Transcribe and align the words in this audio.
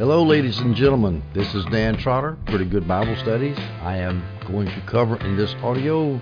Hello, 0.00 0.22
ladies 0.22 0.60
and 0.60 0.74
gentlemen. 0.74 1.22
This 1.34 1.54
is 1.54 1.62
Dan 1.66 1.98
Trotter, 1.98 2.38
Pretty 2.46 2.64
Good 2.64 2.88
Bible 2.88 3.14
Studies. 3.16 3.58
I 3.82 3.98
am 3.98 4.24
going 4.46 4.66
to 4.66 4.80
cover 4.86 5.18
in 5.18 5.36
this 5.36 5.54
audio 5.56 6.18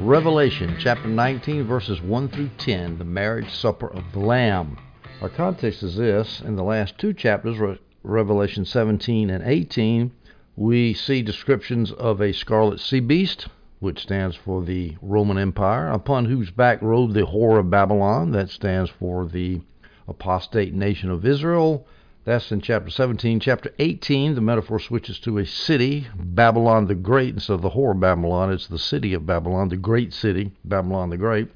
Revelation 0.00 0.74
chapter 0.80 1.06
19, 1.06 1.64
verses 1.64 2.02
1 2.02 2.28
through 2.30 2.50
10, 2.58 2.98
the 2.98 3.04
marriage 3.04 3.54
supper 3.54 3.86
of 3.86 4.02
the 4.12 4.18
Lamb. 4.18 4.76
Our 5.22 5.28
context 5.28 5.84
is 5.84 5.94
this 5.94 6.40
in 6.40 6.56
the 6.56 6.64
last 6.64 6.98
two 6.98 7.12
chapters, 7.12 7.78
Revelation 8.02 8.64
17 8.64 9.30
and 9.30 9.44
18, 9.44 10.10
we 10.56 10.92
see 10.92 11.22
descriptions 11.22 11.92
of 11.92 12.20
a 12.20 12.32
scarlet 12.32 12.80
sea 12.80 12.98
beast, 12.98 13.46
which 13.78 14.02
stands 14.02 14.34
for 14.34 14.60
the 14.64 14.96
Roman 15.00 15.38
Empire, 15.38 15.88
upon 15.88 16.24
whose 16.24 16.50
back 16.50 16.82
rode 16.82 17.14
the 17.14 17.20
whore 17.20 17.60
of 17.60 17.70
Babylon, 17.70 18.32
that 18.32 18.50
stands 18.50 18.90
for 18.90 19.24
the 19.24 19.60
apostate 20.08 20.74
nation 20.74 21.10
of 21.10 21.24
Israel. 21.24 21.86
That's 22.30 22.52
in 22.52 22.60
chapter 22.60 22.90
17. 22.90 23.40
Chapter 23.40 23.72
18, 23.80 24.36
the 24.36 24.40
metaphor 24.40 24.78
switches 24.78 25.18
to 25.18 25.38
a 25.38 25.44
city, 25.44 26.06
Babylon 26.16 26.86
the 26.86 26.94
Great. 26.94 27.34
Instead 27.34 27.54
of 27.54 27.62
the 27.62 27.70
whore 27.70 27.98
Babylon, 27.98 28.52
it's 28.52 28.68
the 28.68 28.78
city 28.78 29.12
of 29.14 29.26
Babylon, 29.26 29.68
the 29.68 29.76
great 29.76 30.12
city, 30.12 30.52
Babylon 30.64 31.10
the 31.10 31.16
Great. 31.16 31.48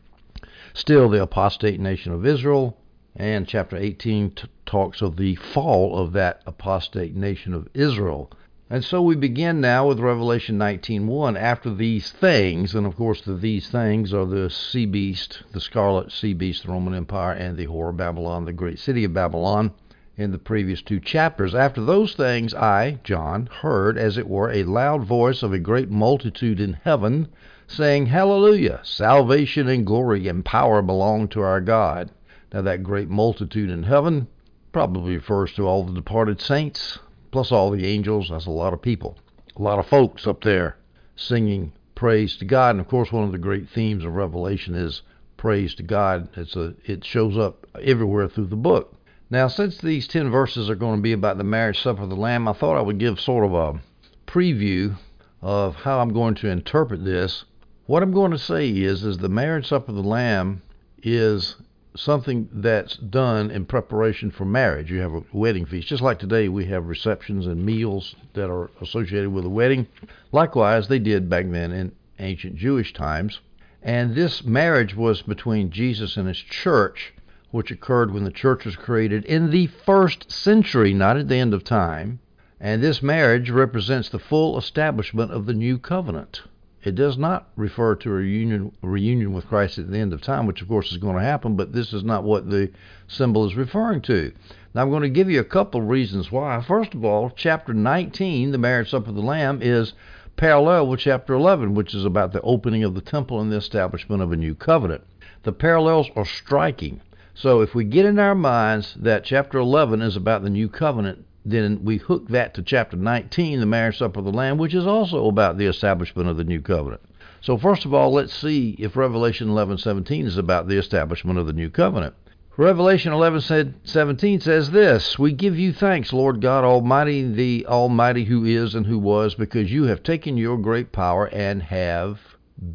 Still 0.73 1.09
the 1.09 1.23
apostate 1.23 1.79
nation 1.79 2.13
of 2.13 2.27
Israel. 2.27 2.77
And 3.15 3.47
chapter 3.47 3.77
18 3.77 4.33
t- 4.33 4.49
talks 4.67 5.01
of 5.01 5.17
the 5.17 5.37
fall 5.37 5.97
of 5.97 6.13
that 6.15 6.43
apostate 6.45 7.15
nation 7.15 7.55
of 7.55 7.69
Israel. 7.73 8.33
And 8.69 8.83
so 8.83 9.01
we 9.01 9.15
begin 9.15 9.61
now 9.61 9.87
with 9.87 10.01
Revelation 10.01 10.59
19:1. 10.59 11.37
After 11.37 11.73
these 11.73 12.11
things, 12.11 12.75
and 12.75 12.85
of 12.85 12.97
course 12.97 13.21
the 13.21 13.35
these 13.35 13.69
things 13.69 14.13
are 14.13 14.27
the 14.27 14.51
sea 14.51 14.87
beast, 14.87 15.45
the 15.53 15.61
scarlet 15.61 16.11
sea 16.11 16.35
beast, 16.35 16.65
the 16.65 16.73
Roman 16.73 16.95
Empire, 16.95 17.35
and 17.35 17.57
the 17.57 17.69
whore 17.69 17.97
Babylon, 17.97 18.45
the 18.45 18.53
great 18.53 18.81
city 18.81 19.05
of 19.05 19.15
Babylon. 19.15 19.71
In 20.17 20.31
the 20.31 20.39
previous 20.39 20.81
two 20.81 21.01
chapters, 21.01 21.57
after 21.57 21.85
those 21.85 22.15
things, 22.15 22.55
I, 22.55 23.01
John, 23.03 23.49
heard, 23.63 23.99
as 23.99 24.17
it 24.17 24.29
were, 24.29 24.49
a 24.49 24.63
loud 24.63 25.05
voice 25.05 25.43
of 25.43 25.53
a 25.53 25.59
great 25.59 25.91
multitude 25.91 26.61
in 26.61 26.75
heaven, 26.85 27.27
saying, 27.67 28.07
Hallelujah! 28.07 28.79
Salvation 28.85 29.67
and 29.67 29.85
glory 29.85 30.29
and 30.29 30.45
power 30.45 30.83
belong 30.83 31.27
to 31.29 31.41
our 31.41 31.61
God. 31.61 32.13
Now, 32.53 32.63
that 32.63 32.85
great 32.85 33.09
multitude 33.09 33.71
in 33.71 33.83
heaven 33.83 34.29
probably 34.71 35.17
refers 35.17 35.53
to 35.55 35.67
all 35.67 35.83
the 35.83 35.93
departed 35.93 36.41
saints, 36.41 37.01
plus 37.33 37.51
all 37.51 37.73
the 37.73 37.85
angels. 37.85 38.29
That's 38.29 38.47
a 38.47 38.53
lot 38.53 38.73
of 38.73 38.81
people, 38.81 39.19
a 39.57 39.63
lot 39.63 39.81
of 39.81 39.87
folks 39.89 40.29
up 40.29 40.45
there 40.45 40.77
singing 41.17 41.73
praise 41.97 42.37
to 42.37 42.45
God. 42.45 42.71
And 42.77 42.81
of 42.81 42.87
course, 42.87 43.11
one 43.11 43.25
of 43.25 43.33
the 43.33 43.39
great 43.39 43.69
themes 43.69 44.05
of 44.05 44.15
Revelation 44.15 44.77
is 44.77 45.03
praise 45.37 45.75
to 45.75 45.83
God. 45.83 46.29
It's 46.37 46.55
a 46.55 46.75
it 46.85 47.05
shows 47.05 47.37
up 47.37 47.67
everywhere 47.83 48.29
through 48.29 48.47
the 48.47 48.57
book. 48.57 48.95
Now, 49.31 49.49
since 49.49 49.79
these 49.79 50.07
ten 50.07 50.31
verses 50.31 50.69
are 50.69 50.75
going 50.75 50.97
to 50.97 51.03
be 51.03 51.13
about 51.13 51.39
the 51.39 51.45
marriage 51.45 51.81
supper 51.81 52.03
of 52.03 52.11
the 52.11 52.17
Lamb, 52.17 52.47
I 52.47 52.53
thought 52.53 52.77
I 52.77 52.83
would 52.83 52.99
give 52.99 53.19
sort 53.19 53.45
of 53.45 53.55
a 53.55 53.81
preview 54.27 54.97
of 55.41 55.75
how 55.77 56.01
I'm 56.01 56.13
going 56.13 56.35
to 56.37 56.49
interpret 56.49 57.05
this. 57.05 57.45
What 57.87 58.03
I'm 58.03 58.13
going 58.13 58.33
to 58.33 58.39
say 58.39 58.69
is, 58.69 59.03
is 59.03 59.19
the 59.19 59.29
marriage 59.29 59.69
supper 59.69 59.91
of 59.91 59.97
the 59.97 60.03
Lamb 60.03 60.63
is 61.03 61.57
something 61.97 62.49
that's 62.53 62.97
done 62.97 63.51
in 63.51 63.65
preparation 63.65 64.31
for 64.31 64.45
marriage. 64.45 64.91
You 64.91 65.01
have 65.01 65.15
a 65.15 65.23
wedding 65.33 65.65
feast. 65.65 65.89
Just 65.89 66.03
like 66.03 66.19
today, 66.19 66.49
we 66.49 66.67
have 66.67 66.87
receptions 66.87 67.47
and 67.47 67.65
meals 67.65 68.15
that 68.35 68.51
are 68.51 68.71
associated 68.81 69.33
with 69.33 69.45
a 69.45 69.51
wedding. 69.51 69.87
Likewise, 70.33 70.89
they 70.89 70.99
did 70.99 71.31
back 71.31 71.49
then 71.51 71.73
in 71.73 71.93
ancient 72.19 72.57
Jewish 72.57 72.93
times. 72.93 73.41
And 73.83 74.15
this 74.15 74.45
marriage 74.45 74.95
was 74.95 75.23
between 75.23 75.71
Jesus 75.71 76.17
and 76.17 76.27
his 76.27 76.39
church, 76.39 77.14
which 77.55 77.71
occurred 77.71 78.13
when 78.13 78.25
the 78.25 78.33
church 78.33 78.65
was 78.65 78.75
created 78.75 79.25
in 79.27 79.51
the 79.51 79.69
first 79.69 80.29
century, 80.29 80.93
not 80.93 81.17
at 81.17 81.29
the 81.29 81.37
end 81.37 81.55
of 81.55 81.63
time. 81.63 82.19
And 82.59 82.83
this 82.83 83.01
marriage 83.01 83.49
represents 83.49 84.09
the 84.09 84.19
full 84.19 84.59
establishment 84.59 85.31
of 85.31 85.47
the 85.47 85.55
new 85.55 85.79
covenant. 85.79 86.43
It 86.83 86.97
does 86.97 87.17
not 87.17 87.49
refer 87.55 87.95
to 87.95 88.11
a 88.11 88.15
reunion, 88.15 88.73
a 88.83 88.89
reunion 88.89 89.33
with 89.33 89.47
Christ 89.47 89.79
at 89.79 89.89
the 89.89 89.99
end 89.99 90.13
of 90.13 90.21
time, 90.21 90.47
which 90.47 90.63
of 90.63 90.67
course 90.67 90.91
is 90.91 90.99
going 90.99 91.15
to 91.15 91.23
happen, 91.23 91.55
but 91.55 91.73
this 91.73 91.93
is 91.93 92.03
not 92.03 92.25
what 92.25 92.51
the 92.51 92.73
symbol 93.07 93.47
is 93.47 93.55
referring 93.55 94.01
to. 94.01 94.33
Now 94.75 94.83
I'm 94.83 94.91
going 94.91 95.03
to 95.03 95.09
give 95.09 95.31
you 95.31 95.39
a 95.39 95.45
couple 95.45 95.81
of 95.81 95.89
reasons 95.89 96.33
why. 96.33 96.61
First 96.61 96.93
of 96.93 97.05
all, 97.05 97.31
chapter 97.31 97.73
19, 97.73 98.51
the 98.51 98.59
marriage 98.59 98.91
supper 98.91 99.11
of 99.11 99.15
the 99.15 99.23
Lamb, 99.23 99.61
is 99.63 99.93
parallel 100.35 100.89
with 100.89 100.99
chapter 100.99 101.35
11, 101.35 101.75
which 101.75 101.95
is 101.95 102.05
about 102.05 102.33
the 102.33 102.43
opening 102.43 102.83
of 102.83 102.97
the 102.97 103.01
temple 103.01 103.41
and 103.41 103.53
the 103.53 103.57
establishment 103.57 104.23
of 104.23 104.33
a 104.33 104.37
new 104.37 104.57
covenant. 104.57 105.05
The 105.45 105.53
parallels 105.53 106.11
are 106.17 106.25
striking. 106.25 107.01
So 107.35 107.61
if 107.61 107.75
we 107.75 107.85
get 107.85 108.07
in 108.07 108.19
our 108.19 108.35
minds 108.35 108.95
that 108.95 109.25
chapter 109.25 109.59
11 109.59 110.01
is 110.03 110.17
about 110.17 110.43
the 110.43 110.51
new 110.51 110.69
covenant, 110.69 111.25
then 111.45 111.85
we 111.85 111.99
hook 111.99 112.29
that 112.29 112.55
to 112.55 112.63
chapter 112.63 112.97
19, 112.97 113.61
the 113.61 113.67
marriage 113.67 113.99
supper 113.99 114.21
of 114.21 114.25
the 114.25 114.33
Lamb, 114.33 114.57
which 114.57 114.73
is 114.73 114.87
also 114.87 115.27
about 115.27 115.59
the 115.59 115.67
establishment 115.67 116.29
of 116.29 116.37
the 116.37 116.45
new 116.45 116.61
covenant. 116.61 117.03
So 117.41 117.59
first 117.59 117.85
of 117.85 117.93
all, 117.93 118.13
let's 118.13 118.33
see 118.33 118.77
if 118.79 118.97
Revelation 118.97 119.49
11:17 119.49 120.27
is 120.27 120.39
about 120.39 120.69
the 120.69 120.79
establishment 120.79 121.39
of 121.39 121.47
the 121.47 121.53
new 121.53 121.71
covenant. 121.71 122.15
Revelation 122.57 123.13
11:17 123.13 124.41
says 124.41 124.71
this: 124.71 125.19
"We 125.19 125.33
give 125.33 125.59
you 125.59 125.73
thanks, 125.73 126.13
Lord 126.13 126.41
God 126.41 126.63
Almighty, 126.63 127.27
the 127.31 127.67
Almighty 127.67 128.25
who 128.25 128.45
is 128.45 128.77
and 128.77 128.87
who 128.87 128.99
was, 128.99 129.35
because 129.35 129.73
you 129.73 129.85
have 129.85 130.05
taken 130.05 130.37
your 130.37 130.57
great 130.57 130.93
power 130.93 131.27
and 131.27 131.65
have 131.65 132.21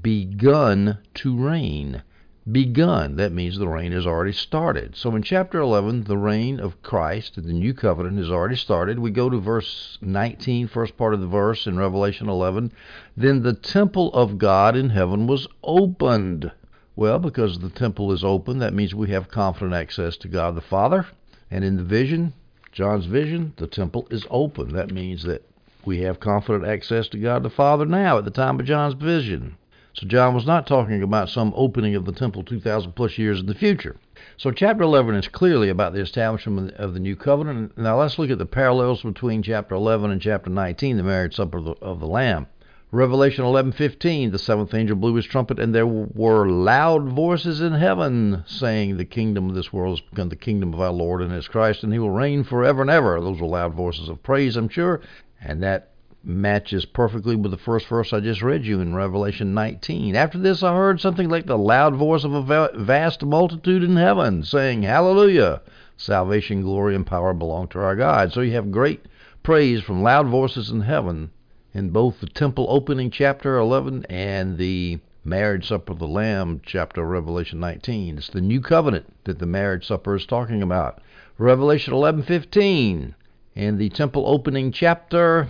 begun 0.01 0.97
to 1.13 1.35
reign." 1.35 2.03
Begun. 2.51 3.15
That 3.15 3.31
means 3.31 3.57
the 3.57 3.67
reign 3.67 3.91
has 3.91 4.07
already 4.07 4.31
started. 4.31 4.95
So 4.95 5.15
in 5.15 5.21
chapter 5.21 5.59
11, 5.59 6.05
the 6.05 6.17
reign 6.17 6.59
of 6.59 6.81
Christ, 6.81 7.35
the 7.35 7.53
new 7.53 7.73
covenant, 7.73 8.17
has 8.17 8.31
already 8.31 8.55
started. 8.55 8.99
We 8.99 9.11
go 9.11 9.29
to 9.29 9.39
verse 9.39 9.97
19, 10.01 10.67
first 10.67 10.97
part 10.97 11.13
of 11.13 11.21
the 11.21 11.27
verse 11.27 11.67
in 11.67 11.77
Revelation 11.77 12.29
11. 12.29 12.71
Then 13.15 13.43
the 13.43 13.53
temple 13.53 14.13
of 14.13 14.37
God 14.37 14.75
in 14.75 14.89
heaven 14.89 15.27
was 15.27 15.47
opened. 15.63 16.51
Well, 16.95 17.19
because 17.19 17.59
the 17.59 17.69
temple 17.69 18.11
is 18.11 18.23
open, 18.23 18.59
that 18.59 18.73
means 18.73 18.93
we 18.93 19.09
have 19.09 19.29
confident 19.29 19.73
access 19.73 20.17
to 20.17 20.27
God 20.27 20.55
the 20.55 20.61
Father. 20.61 21.05
And 21.49 21.63
in 21.63 21.77
the 21.77 21.83
vision, 21.83 22.33
John's 22.71 23.05
vision, 23.05 23.53
the 23.57 23.67
temple 23.67 24.07
is 24.11 24.25
open. 24.29 24.73
That 24.73 24.91
means 24.91 25.23
that 25.23 25.43
we 25.85 26.01
have 26.01 26.19
confident 26.19 26.65
access 26.65 27.07
to 27.09 27.17
God 27.17 27.43
the 27.43 27.49
Father 27.49 27.85
now 27.85 28.17
at 28.17 28.25
the 28.25 28.31
time 28.31 28.59
of 28.59 28.65
John's 28.65 28.95
vision. 28.95 29.57
So 29.93 30.05
John 30.07 30.33
was 30.33 30.45
not 30.45 30.67
talking 30.67 31.01
about 31.01 31.29
some 31.29 31.51
opening 31.55 31.95
of 31.95 32.05
the 32.05 32.11
temple 32.11 32.43
2,000 32.43 32.91
plus 32.93 33.17
years 33.17 33.39
in 33.39 33.47
the 33.47 33.55
future. 33.55 33.95
So 34.37 34.51
chapter 34.51 34.83
11 34.83 35.15
is 35.15 35.27
clearly 35.27 35.69
about 35.69 35.93
the 35.93 36.01
establishment 36.01 36.73
of 36.75 36.93
the 36.93 36.99
new 36.99 37.15
covenant. 37.15 37.77
Now 37.77 37.99
let's 37.99 38.19
look 38.19 38.29
at 38.29 38.37
the 38.37 38.45
parallels 38.45 39.01
between 39.01 39.41
chapter 39.41 39.75
11 39.75 40.11
and 40.11 40.21
chapter 40.21 40.49
19, 40.49 40.97
the 40.97 41.03
marriage 41.03 41.35
supper 41.35 41.57
of 41.57 41.65
the, 41.65 41.71
of 41.81 41.99
the 41.99 42.07
Lamb. 42.07 42.47
Revelation 42.91 43.45
11:15 43.45 44.31
the 44.31 44.39
seventh 44.39 44.73
angel 44.73 44.95
blew 44.95 45.13
his 45.13 45.27
trumpet 45.27 45.59
and 45.59 45.75
there 45.75 45.85
were 45.85 46.49
loud 46.49 47.07
voices 47.07 47.61
in 47.61 47.73
heaven 47.73 48.43
saying 48.47 48.97
the 48.97 49.05
kingdom 49.05 49.47
of 49.47 49.53
this 49.53 49.71
world 49.71 49.99
has 49.99 50.09
become 50.09 50.29
the 50.29 50.35
kingdom 50.35 50.73
of 50.73 50.81
our 50.81 50.91
Lord 50.91 51.21
and 51.21 51.31
his 51.31 51.47
Christ 51.47 51.83
and 51.83 51.93
he 51.93 51.99
will 51.99 52.09
reign 52.09 52.43
forever 52.43 52.81
and 52.81 52.89
ever 52.89 53.21
those 53.21 53.39
were 53.39 53.45
loud 53.45 53.75
voices 53.75 54.09
of 54.09 54.23
praise 54.23 54.55
I'm 54.57 54.69
sure 54.69 55.01
and 55.39 55.61
that 55.61 55.91
matches 56.23 56.85
perfectly 56.85 57.35
with 57.35 57.51
the 57.51 57.57
first 57.57 57.87
verse 57.87 58.11
I 58.11 58.19
just 58.19 58.41
read 58.41 58.65
you 58.65 58.81
in 58.81 58.93
Revelation 58.93 59.53
19. 59.53 60.15
After 60.15 60.37
this, 60.37 60.63
I 60.63 60.73
heard 60.75 60.99
something 60.99 61.29
like 61.29 61.45
the 61.45 61.57
loud 61.57 61.95
voice 61.95 62.23
of 62.23 62.33
a 62.33 62.69
vast 62.75 63.23
multitude 63.23 63.83
in 63.83 63.95
heaven 63.95 64.43
saying, 64.43 64.83
Hallelujah! 64.83 65.61
Salvation, 65.95 66.61
glory, 66.61 66.95
and 66.95 67.05
power 67.05 67.33
belong 67.33 67.67
to 67.69 67.79
our 67.79 67.95
God. 67.95 68.33
So 68.33 68.41
you 68.41 68.53
have 68.53 68.71
great 68.71 69.05
praise 69.43 69.81
from 69.81 70.03
loud 70.03 70.27
voices 70.27 70.69
in 70.69 70.81
heaven 70.81 71.31
in 71.73 71.89
both 71.91 72.19
the 72.19 72.27
temple 72.27 72.65
opening, 72.69 73.11
chapter 73.11 73.57
11, 73.57 74.05
and 74.09 74.57
the 74.57 74.99
marriage 75.23 75.67
supper 75.67 75.93
of 75.93 75.99
the 75.99 76.07
Lamb, 76.07 76.61
chapter 76.65 77.05
Revelation 77.05 77.59
19. 77.59 78.17
It's 78.17 78.29
the 78.29 78.41
new 78.41 78.61
covenant 78.61 79.05
that 79.25 79.39
the 79.39 79.45
marriage 79.45 79.87
supper 79.87 80.15
is 80.15 80.25
talking 80.25 80.61
about. 80.61 81.01
Revelation 81.37 81.93
11:15 81.93 83.13
and 83.55 83.79
the 83.79 83.89
temple 83.89 84.23
opening 84.25 84.71
chapter 84.71 85.47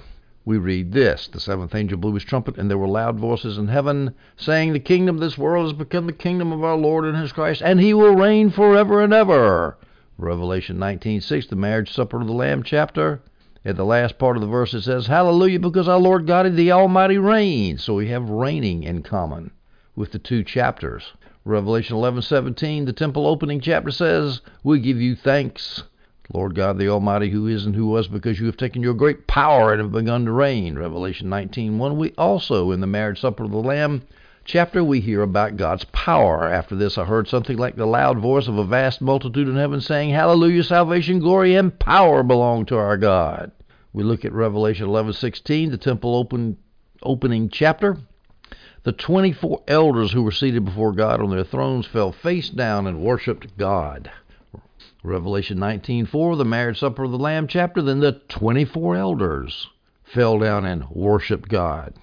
we 0.50 0.58
read 0.58 0.92
this 0.92 1.28
The 1.28 1.40
seventh 1.40 1.76
angel 1.76 2.00
blew 2.00 2.16
his 2.16 2.24
trumpet, 2.24 2.58
and 2.58 2.72
there 2.72 2.78
were 2.80 2.88
loud 2.88 3.20
voices 3.20 3.60
in 3.60 3.68
heaven, 3.68 4.16
saying, 4.36 4.74
The 4.74 4.80
kingdom 4.80 5.18
of 5.18 5.22
this 5.22 5.38
world 5.38 5.66
has 5.66 5.78
become 5.78 6.08
the 6.08 6.12
kingdom 6.12 6.52
of 6.52 6.64
our 6.64 6.76
Lord 6.76 7.06
and 7.06 7.16
his 7.16 7.32
Christ, 7.32 7.62
and 7.64 7.80
he 7.80 7.94
will 7.94 8.16
reign 8.16 8.50
forever 8.50 9.00
and 9.04 9.14
ever. 9.14 9.78
Revelation 10.18 10.80
19:6, 10.80 11.50
the 11.50 11.56
marriage 11.56 11.94
supper 11.94 12.20
of 12.20 12.26
the 12.26 12.34
Lamb 12.34 12.64
chapter. 12.64 13.22
At 13.64 13.76
the 13.76 13.86
last 13.86 14.18
part 14.18 14.38
of 14.38 14.42
the 14.42 14.48
verse 14.48 14.74
it 14.74 14.82
says, 14.82 15.06
Hallelujah, 15.06 15.60
because 15.60 15.88
our 15.88 16.00
Lord 16.00 16.26
God 16.26 16.52
the 16.56 16.72
Almighty 16.72 17.20
reigns. 17.20 17.84
So 17.84 17.94
we 17.94 18.08
have 18.08 18.28
reigning 18.28 18.82
in 18.82 19.04
common 19.04 19.52
with 19.96 20.12
the 20.14 20.18
two 20.18 20.44
chapters. 20.44 21.14
Revelation 21.46 21.96
11:17, 21.96 22.88
the 22.88 22.94
temple 22.94 23.28
opening 23.28 23.60
chapter 23.60 23.92
says, 23.92 24.42
We 24.64 24.80
give 24.80 25.00
you 25.00 25.16
thanks 25.16 25.84
Lord 26.32 26.54
God 26.54 26.78
the 26.78 26.90
Almighty, 26.90 27.32
who 27.32 27.48
is 27.48 27.66
and 27.66 27.74
who 27.74 27.88
was, 27.88 28.08
because 28.08 28.40
you 28.40 28.46
have 28.46 28.56
taken 28.56 28.84
your 28.84 28.94
great 28.94 29.26
power 29.26 29.72
and 29.72 29.82
have 29.82 29.92
begun 29.92 30.26
to 30.26 30.32
reign. 30.32 30.78
Revelation 30.78 31.28
19:1. 31.28 31.98
We 31.98 32.14
also, 32.20 32.70
in 32.70 32.82
the 32.82 32.86
marriage 32.86 33.20
supper 33.20 33.46
of 33.46 33.52
the 33.52 33.58
Lamb, 33.58 34.04
chapter, 34.46 34.84
we 34.84 35.00
hear 35.00 35.24
about 35.24 35.58
God's 35.58 35.86
power. 35.86 36.44
After 36.44 36.76
this, 36.76 37.00
I 37.00 37.06
heard 37.06 37.28
something 37.28 37.58
like 37.58 37.78
the 37.78 37.88
loud 37.88 38.20
voice 38.20 38.48
of 38.48 38.60
a 38.60 38.64
vast 38.64 39.02
multitude 39.02 39.48
in 39.48 39.56
heaven 39.56 39.82
saying, 39.82 40.12
Hallelujah, 40.12 40.64
salvation, 40.64 41.18
glory, 41.18 41.56
and 41.56 41.80
power 41.80 42.22
belong 42.22 42.68
to 42.68 42.78
our 42.78 42.96
God. 42.96 43.52
We 43.92 44.04
look 44.04 44.24
at 44.24 44.32
Revelation 44.32 44.88
11:16, 44.88 45.72
the 45.72 45.78
temple 45.78 46.16
open, 46.16 46.58
opening 47.02 47.50
chapter. 47.50 47.98
The 48.84 48.92
24 48.92 49.64
elders 49.68 50.12
who 50.12 50.22
were 50.22 50.32
seated 50.32 50.64
before 50.64 50.92
God 50.92 51.22
on 51.22 51.32
their 51.32 51.44
thrones 51.44 51.88
fell 51.88 52.12
face 52.12 52.52
down 52.52 52.86
and 52.86 53.02
worshiped 53.02 53.58
God. 53.58 54.12
Revelation 55.04 55.58
19:4, 55.58 56.36
the 56.36 56.44
marriage 56.44 56.80
supper 56.80 57.06
of 57.06 57.12
the 57.12 57.18
Lamb 57.18 57.48
chapter, 57.48 57.82
then 57.82 58.02
the 58.02 58.20
24 58.28 58.98
elders 58.98 59.70
fell 60.04 60.38
down 60.38 60.66
and 60.66 60.90
worshiped 60.90 61.48
God. 61.48 61.94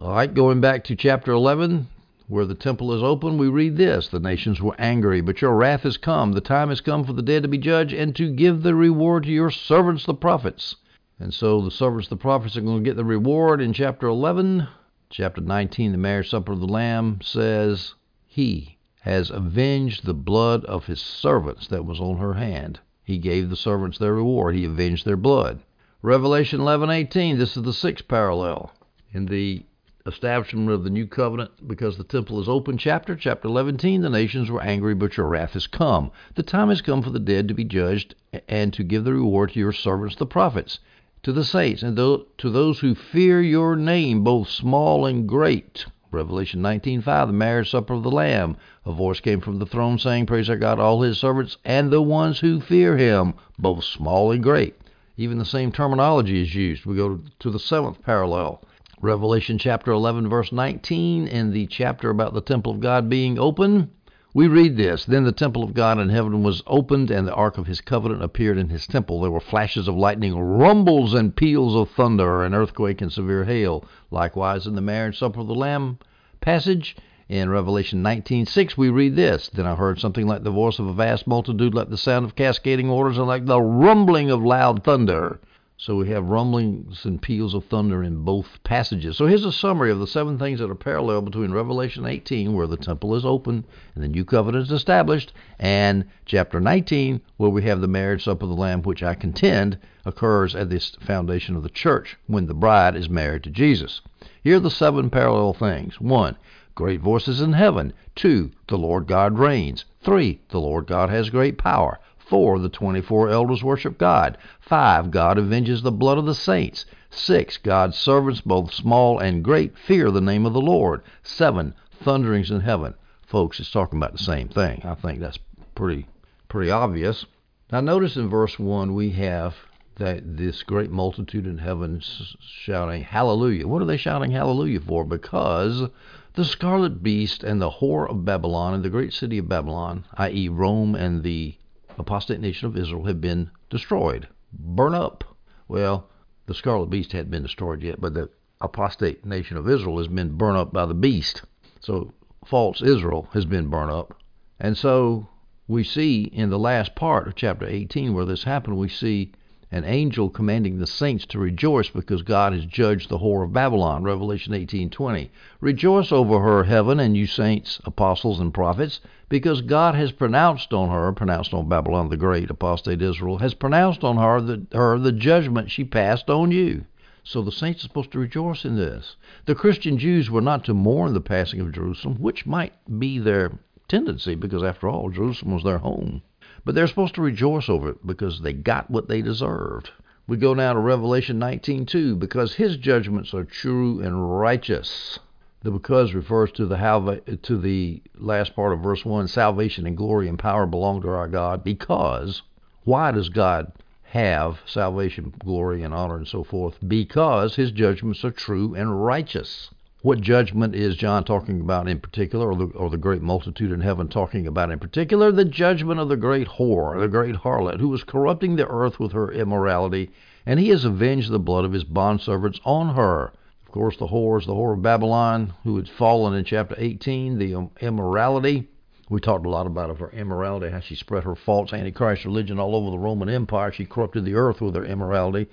All 0.00 0.12
right, 0.12 0.32
going 0.32 0.60
back 0.60 0.84
to 0.84 0.94
chapter 0.94 1.32
11, 1.32 1.88
where 2.28 2.44
the 2.44 2.54
temple 2.54 2.92
is 2.92 3.02
open, 3.02 3.36
we 3.36 3.48
read 3.48 3.76
this 3.76 4.06
The 4.06 4.20
nations 4.20 4.60
were 4.60 4.76
angry, 4.78 5.20
but 5.20 5.42
your 5.42 5.56
wrath 5.56 5.82
has 5.82 5.96
come. 5.96 6.34
The 6.34 6.40
time 6.40 6.68
has 6.68 6.80
come 6.80 7.02
for 7.02 7.12
the 7.12 7.20
dead 7.20 7.42
to 7.42 7.48
be 7.48 7.58
judged 7.58 7.92
and 7.92 8.14
to 8.14 8.30
give 8.30 8.62
the 8.62 8.76
reward 8.76 9.24
to 9.24 9.32
your 9.32 9.50
servants, 9.50 10.06
the 10.06 10.14
prophets. 10.14 10.76
And 11.18 11.34
so 11.34 11.60
the 11.60 11.72
servants, 11.72 12.06
the 12.06 12.16
prophets, 12.16 12.56
are 12.56 12.60
going 12.60 12.78
to 12.78 12.88
get 12.88 12.96
the 12.96 13.04
reward 13.04 13.60
in 13.60 13.72
chapter 13.72 14.06
11. 14.06 14.68
Chapter 15.10 15.40
19, 15.40 15.90
the 15.90 15.98
marriage 15.98 16.30
supper 16.30 16.52
of 16.52 16.60
the 16.60 16.68
Lamb 16.68 17.18
says, 17.22 17.94
He 18.24 18.75
has 19.06 19.30
avenged 19.30 20.04
the 20.04 20.12
blood 20.12 20.64
of 20.64 20.86
his 20.86 21.00
servants 21.00 21.68
that 21.68 21.86
was 21.86 22.00
on 22.00 22.18
her 22.18 22.34
hand. 22.34 22.80
He 23.04 23.18
gave 23.18 23.48
the 23.48 23.56
servants 23.56 23.98
their 23.98 24.12
reward. 24.12 24.56
He 24.56 24.64
avenged 24.64 25.04
their 25.04 25.16
blood. 25.16 25.60
Revelation 26.02 26.58
11:18. 26.58 27.38
This 27.38 27.56
is 27.56 27.62
the 27.62 27.72
sixth 27.72 28.08
parallel 28.08 28.72
in 29.12 29.26
the 29.26 29.64
establishment 30.06 30.70
of 30.70 30.82
the 30.82 30.90
new 30.90 31.06
covenant 31.06 31.68
because 31.68 31.96
the 31.96 32.02
temple 32.02 32.40
is 32.40 32.48
open 32.48 32.78
chapter 32.78 33.14
chapter 33.14 33.46
11 33.46 33.76
the 33.76 34.10
nations 34.10 34.50
were 34.50 34.62
angry 34.62 34.94
but 34.94 35.16
your 35.16 35.28
wrath 35.28 35.52
has 35.52 35.68
come 35.68 36.10
the 36.34 36.42
time 36.42 36.68
has 36.68 36.80
come 36.80 37.02
for 37.02 37.10
the 37.10 37.18
dead 37.18 37.48
to 37.48 37.54
be 37.54 37.64
judged 37.64 38.14
and 38.48 38.72
to 38.72 38.84
give 38.84 39.04
the 39.04 39.12
reward 39.12 39.52
to 39.52 39.58
your 39.58 39.72
servants 39.72 40.16
the 40.16 40.26
prophets 40.26 40.78
to 41.22 41.32
the 41.32 41.44
saints 41.44 41.82
and 41.82 41.96
to 41.96 42.50
those 42.50 42.80
who 42.80 42.94
fear 42.94 43.40
your 43.40 43.74
name 43.74 44.22
both 44.22 44.48
small 44.48 45.06
and 45.06 45.28
great 45.28 45.86
revelation 46.12 46.62
19:5 46.62 47.26
the 47.26 47.32
marriage 47.32 47.70
supper 47.70 47.94
of 47.94 48.02
the 48.02 48.10
lamb. 48.10 48.56
A 48.84 48.92
voice 48.92 49.18
came 49.20 49.40
from 49.40 49.58
the 49.58 49.66
throne 49.66 49.98
saying 49.98 50.26
praise 50.26 50.48
our 50.48 50.56
god 50.56 50.78
all 50.78 51.02
his 51.02 51.18
servants 51.18 51.56
and 51.64 51.90
the 51.90 52.00
ones 52.00 52.38
who 52.40 52.60
fear 52.60 52.96
him 52.96 53.34
both 53.58 53.82
small 53.82 54.30
and 54.30 54.42
great. 54.42 54.76
Even 55.16 55.38
the 55.38 55.44
same 55.44 55.72
terminology 55.72 56.42
is 56.42 56.54
used. 56.54 56.86
We 56.86 56.94
go 56.94 57.20
to 57.40 57.50
the 57.50 57.58
seventh 57.58 58.02
parallel. 58.02 58.62
Revelation 59.00 59.58
chapter 59.58 59.90
11, 59.92 60.28
verse 60.28 60.52
19, 60.52 61.26
in 61.26 61.52
the 61.52 61.66
chapter 61.66 62.08
about 62.10 62.34
the 62.34 62.40
temple 62.40 62.72
of 62.72 62.80
God 62.80 63.08
being 63.08 63.38
open, 63.38 63.90
we 64.36 64.46
read 64.46 64.76
this 64.76 65.06
Then 65.06 65.24
the 65.24 65.32
temple 65.32 65.64
of 65.64 65.72
God 65.72 65.98
in 65.98 66.10
heaven 66.10 66.42
was 66.42 66.62
opened, 66.66 67.10
and 67.10 67.26
the 67.26 67.32
ark 67.32 67.56
of 67.56 67.66
his 67.66 67.80
covenant 67.80 68.22
appeared 68.22 68.58
in 68.58 68.68
his 68.68 68.86
temple. 68.86 69.22
There 69.22 69.30
were 69.30 69.40
flashes 69.40 69.88
of 69.88 69.96
lightning, 69.96 70.38
rumbles 70.38 71.14
and 71.14 71.34
peals 71.34 71.74
of 71.74 71.88
thunder, 71.88 72.44
an 72.44 72.52
earthquake 72.52 73.00
and 73.00 73.10
severe 73.10 73.46
hail. 73.46 73.86
Likewise, 74.10 74.66
in 74.66 74.74
the 74.74 74.82
marriage 74.82 75.18
supper 75.18 75.40
of 75.40 75.46
the 75.46 75.54
Lamb 75.54 75.98
passage, 76.42 76.98
in 77.30 77.48
Revelation 77.48 78.02
19:6 78.02 78.76
we 78.76 78.90
read 78.90 79.16
this, 79.16 79.48
Then 79.48 79.66
I 79.66 79.74
heard 79.74 79.98
something 79.98 80.26
like 80.26 80.42
the 80.42 80.50
voice 80.50 80.78
of 80.78 80.86
a 80.86 80.92
vast 80.92 81.26
multitude, 81.26 81.72
like 81.72 81.88
the 81.88 81.96
sound 81.96 82.26
of 82.26 82.36
cascading 82.36 82.88
waters, 82.88 83.16
and 83.16 83.26
like 83.26 83.46
the 83.46 83.62
rumbling 83.62 84.30
of 84.30 84.44
loud 84.44 84.84
thunder. 84.84 85.40
So 85.78 85.96
we 85.96 86.08
have 86.08 86.30
rumblings 86.30 87.04
and 87.04 87.20
peals 87.20 87.52
of 87.52 87.66
thunder 87.66 88.02
in 88.02 88.24
both 88.24 88.62
passages. 88.64 89.18
So 89.18 89.26
here's 89.26 89.44
a 89.44 89.52
summary 89.52 89.90
of 89.90 89.98
the 89.98 90.06
seven 90.06 90.38
things 90.38 90.58
that 90.58 90.70
are 90.70 90.74
parallel 90.74 91.20
between 91.20 91.52
Revelation 91.52 92.06
18, 92.06 92.54
where 92.54 92.66
the 92.66 92.78
temple 92.78 93.14
is 93.14 93.26
open 93.26 93.62
and 93.94 94.02
the 94.02 94.08
new 94.08 94.24
covenant 94.24 94.64
is 94.64 94.70
established, 94.70 95.34
and 95.58 96.06
chapter 96.24 96.60
19, 96.60 97.20
where 97.36 97.50
we 97.50 97.64
have 97.64 97.82
the 97.82 97.88
marriage 97.88 98.24
supper 98.24 98.44
of 98.44 98.48
the 98.48 98.56
Lamb, 98.56 98.80
which 98.82 99.02
I 99.02 99.12
contend 99.12 99.76
occurs 100.06 100.56
at 100.56 100.70
the 100.70 100.80
foundation 101.00 101.56
of 101.56 101.62
the 101.62 101.68
church 101.68 102.16
when 102.26 102.46
the 102.46 102.54
bride 102.54 102.96
is 102.96 103.10
married 103.10 103.42
to 103.42 103.50
Jesus. 103.50 104.00
Here 104.42 104.56
are 104.56 104.60
the 104.60 104.70
seven 104.70 105.10
parallel 105.10 105.52
things. 105.52 106.00
One, 106.00 106.38
great 106.74 107.02
voices 107.02 107.42
in 107.42 107.52
heaven. 107.52 107.92
Two, 108.14 108.50
the 108.68 108.78
Lord 108.78 109.06
God 109.06 109.38
reigns. 109.38 109.84
Three, 110.00 110.40
the 110.48 110.58
Lord 110.58 110.86
God 110.86 111.10
has 111.10 111.28
great 111.28 111.58
power. 111.58 112.00
4. 112.26 112.58
The 112.58 112.68
24 112.68 113.28
elders 113.28 113.62
worship 113.62 113.98
God. 113.98 114.36
5. 114.60 115.10
God 115.10 115.38
avenges 115.38 115.82
the 115.82 115.92
blood 115.92 116.18
of 116.18 116.26
the 116.26 116.34
saints. 116.34 116.84
6. 117.10 117.56
God's 117.58 117.96
servants, 117.96 118.40
both 118.40 118.74
small 118.74 119.18
and 119.18 119.44
great, 119.44 119.78
fear 119.78 120.10
the 120.10 120.20
name 120.20 120.44
of 120.44 120.52
the 120.52 120.60
Lord. 120.60 121.02
7. 121.22 121.72
Thunderings 122.02 122.50
in 122.50 122.60
heaven. 122.60 122.94
Folks, 123.26 123.60
it's 123.60 123.70
talking 123.70 123.98
about 123.98 124.12
the 124.12 124.22
same 124.22 124.48
thing. 124.48 124.82
I 124.84 124.94
think 124.94 125.20
that's 125.20 125.38
pretty 125.74 126.06
pretty 126.48 126.70
obvious. 126.70 127.26
Now 127.72 127.80
notice 127.80 128.16
in 128.16 128.28
verse 128.28 128.58
1 128.58 128.94
we 128.94 129.10
have 129.10 129.54
that 129.96 130.36
this 130.36 130.62
great 130.62 130.90
multitude 130.90 131.46
in 131.46 131.58
heaven 131.58 132.00
shouting 132.40 133.02
hallelujah. 133.02 133.66
What 133.66 133.82
are 133.82 133.86
they 133.86 133.96
shouting 133.96 134.30
hallelujah 134.30 134.80
for? 134.80 135.04
Because 135.04 135.88
the 136.34 136.44
scarlet 136.44 137.02
beast 137.02 137.42
and 137.42 137.60
the 137.60 137.70
whore 137.70 138.08
of 138.08 138.24
Babylon 138.24 138.74
and 138.74 138.84
the 138.84 138.90
great 138.90 139.12
city 139.12 139.38
of 139.38 139.48
Babylon, 139.48 140.04
i.e., 140.14 140.48
Rome 140.48 140.94
and 140.94 141.22
the 141.22 141.56
apostate 141.98 142.40
nation 142.40 142.68
of 142.68 142.76
Israel 142.76 143.04
had 143.04 143.20
been 143.20 143.50
destroyed, 143.70 144.28
burn 144.52 144.94
up. 144.94 145.24
Well, 145.68 146.08
the 146.46 146.54
scarlet 146.54 146.90
beast 146.90 147.12
hadn't 147.12 147.30
been 147.30 147.42
destroyed 147.42 147.82
yet, 147.82 148.00
but 148.00 148.14
the 148.14 148.30
apostate 148.60 149.24
nation 149.24 149.56
of 149.56 149.68
Israel 149.68 149.98
has 149.98 150.08
been 150.08 150.36
burned 150.36 150.56
up 150.56 150.72
by 150.72 150.86
the 150.86 150.94
beast. 150.94 151.42
So 151.80 152.12
false 152.44 152.82
Israel 152.82 153.28
has 153.32 153.44
been 153.44 153.68
burned 153.68 153.90
up. 153.90 154.14
And 154.58 154.76
so 154.76 155.28
we 155.68 155.84
see 155.84 156.24
in 156.24 156.50
the 156.50 156.58
last 156.58 156.94
part 156.94 157.26
of 157.26 157.34
chapter 157.34 157.66
18 157.66 158.14
where 158.14 158.24
this 158.24 158.44
happened, 158.44 158.78
we 158.78 158.88
see 158.88 159.32
an 159.72 159.84
angel 159.84 160.30
commanding 160.30 160.78
the 160.78 160.86
saints 160.86 161.26
to 161.26 161.38
rejoice 161.40 161.88
because 161.90 162.22
God 162.22 162.52
has 162.52 162.64
judged 162.66 163.08
the 163.08 163.18
whore 163.18 163.42
of 163.42 163.52
Babylon. 163.52 164.04
Revelation 164.04 164.54
18:20. 164.54 165.30
Rejoice 165.60 166.12
over 166.12 166.40
her, 166.40 166.64
heaven, 166.64 167.00
and 167.00 167.16
you 167.16 167.26
saints, 167.26 167.80
apostles, 167.84 168.38
and 168.38 168.54
prophets, 168.54 169.00
because 169.28 169.62
God 169.62 169.96
has 169.96 170.12
pronounced 170.12 170.72
on 170.72 170.90
her, 170.90 171.12
pronounced 171.12 171.52
on 171.52 171.68
Babylon 171.68 172.10
the 172.10 172.16
Great, 172.16 172.48
apostate 172.48 173.02
Israel, 173.02 173.38
has 173.38 173.54
pronounced 173.54 174.04
on 174.04 174.18
her 174.18 174.40
the, 174.40 174.66
her 174.72 174.98
the 175.00 175.10
judgment 175.10 175.70
she 175.70 175.82
passed 175.82 176.30
on 176.30 176.52
you. 176.52 176.84
So 177.24 177.42
the 177.42 177.50
saints 177.50 177.80
are 177.80 177.88
supposed 177.88 178.12
to 178.12 178.20
rejoice 178.20 178.64
in 178.64 178.76
this. 178.76 179.16
The 179.46 179.56
Christian 179.56 179.98
Jews 179.98 180.30
were 180.30 180.40
not 180.40 180.64
to 180.66 180.74
mourn 180.74 181.12
the 181.12 181.20
passing 181.20 181.60
of 181.60 181.72
Jerusalem, 181.72 182.18
which 182.20 182.46
might 182.46 182.72
be 183.00 183.18
their 183.18 183.58
tendency, 183.88 184.36
because 184.36 184.62
after 184.62 184.88
all, 184.88 185.10
Jerusalem 185.10 185.54
was 185.54 185.64
their 185.64 185.78
home. 185.78 186.22
But 186.66 186.74
they're 186.74 186.88
supposed 186.88 187.14
to 187.14 187.22
rejoice 187.22 187.68
over 187.68 187.90
it 187.90 188.04
because 188.04 188.40
they 188.40 188.52
got 188.52 188.90
what 188.90 189.06
they 189.06 189.22
deserved. 189.22 189.92
We 190.26 190.36
go 190.36 190.52
now 190.52 190.72
to 190.72 190.80
Revelation 190.80 191.38
19:2 191.38 192.18
because 192.18 192.56
his 192.56 192.76
judgments 192.76 193.32
are 193.32 193.44
true 193.44 194.00
and 194.00 194.40
righteous. 194.40 195.20
The 195.62 195.70
because 195.70 196.12
refers 196.12 196.50
to 196.52 196.66
the 196.66 197.38
to 197.44 197.56
the 197.56 198.02
last 198.18 198.56
part 198.56 198.72
of 198.72 198.80
verse 198.80 199.04
1, 199.04 199.28
salvation 199.28 199.86
and 199.86 199.96
glory 199.96 200.26
and 200.26 200.40
power 200.40 200.66
belong 200.66 201.02
to 201.02 201.08
our 201.08 201.28
God 201.28 201.62
because 201.62 202.42
why 202.82 203.12
does 203.12 203.28
God 203.28 203.70
have 204.02 204.60
salvation, 204.66 205.34
glory 205.38 205.84
and 205.84 205.94
honor 205.94 206.16
and 206.16 206.26
so 206.26 206.42
forth? 206.42 206.80
Because 206.88 207.54
his 207.54 207.70
judgments 207.70 208.24
are 208.24 208.32
true 208.32 208.74
and 208.74 209.04
righteous. 209.04 209.70
What 210.02 210.20
judgment 210.20 210.74
is 210.74 210.94
John 210.94 211.24
talking 211.24 211.58
about 211.58 211.88
in 211.88 212.00
particular, 212.00 212.52
or 212.52 212.54
the, 212.54 212.66
or 212.76 212.90
the 212.90 212.98
great 212.98 213.22
multitude 213.22 213.72
in 213.72 213.80
heaven 213.80 214.08
talking 214.08 214.46
about 214.46 214.70
in 214.70 214.78
particular? 214.78 215.32
The 215.32 215.46
judgment 215.46 215.98
of 215.98 216.10
the 216.10 216.18
great 216.18 216.46
whore, 216.46 217.00
the 217.00 217.08
great 217.08 217.36
harlot, 217.36 217.80
who 217.80 217.88
was 217.88 218.04
corrupting 218.04 218.56
the 218.56 218.68
earth 218.68 219.00
with 219.00 219.12
her 219.12 219.32
immorality, 219.32 220.10
and 220.44 220.60
he 220.60 220.68
has 220.68 220.84
avenged 220.84 221.30
the 221.30 221.38
blood 221.38 221.64
of 221.64 221.72
his 221.72 221.82
bondservants 221.82 222.60
on 222.62 222.94
her. 222.94 223.32
Of 223.64 223.72
course, 223.72 223.96
the 223.96 224.08
whore 224.08 224.38
is 224.38 224.46
the 224.46 224.52
whore 224.52 224.74
of 224.74 224.82
Babylon, 224.82 225.54
who 225.64 225.76
had 225.76 225.88
fallen 225.88 226.34
in 226.34 226.44
chapter 226.44 226.74
18, 226.76 227.38
the 227.38 227.70
immorality. 227.80 228.68
We 229.08 229.20
talked 229.20 229.46
a 229.46 229.50
lot 229.50 229.66
about 229.66 229.98
her 229.98 230.10
immorality, 230.10 230.68
how 230.70 230.80
she 230.80 230.94
spread 230.94 231.24
her 231.24 231.34
false 231.34 231.72
antichrist 231.72 232.26
religion 232.26 232.60
all 232.60 232.76
over 232.76 232.90
the 232.90 232.98
Roman 232.98 233.30
Empire. 233.30 233.72
She 233.72 233.86
corrupted 233.86 234.26
the 234.26 234.34
earth 234.34 234.60
with 234.60 234.74
her 234.74 234.84
immorality 234.84 235.48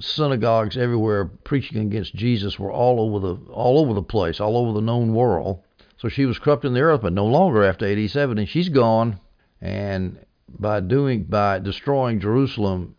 synagogues 0.00 0.76
everywhere 0.76 1.24
preaching 1.24 1.78
against 1.78 2.14
Jesus 2.14 2.58
were 2.58 2.72
all 2.72 3.00
over 3.00 3.18
the 3.18 3.50
all 3.50 3.78
over 3.78 3.94
the 3.94 4.02
place, 4.02 4.40
all 4.40 4.56
over 4.56 4.72
the 4.72 4.84
known 4.84 5.14
world. 5.14 5.62
So 5.96 6.08
she 6.08 6.26
was 6.26 6.38
corrupting 6.38 6.74
the 6.74 6.80
earth, 6.80 7.02
but 7.02 7.12
no 7.12 7.26
longer 7.26 7.64
after 7.64 7.84
87, 7.84 8.38
and 8.38 8.48
She's 8.48 8.68
gone, 8.68 9.18
and 9.60 10.18
by 10.48 10.80
doing 10.80 11.24
by 11.24 11.58
destroying 11.58 12.20
Jerusalem, 12.20 12.94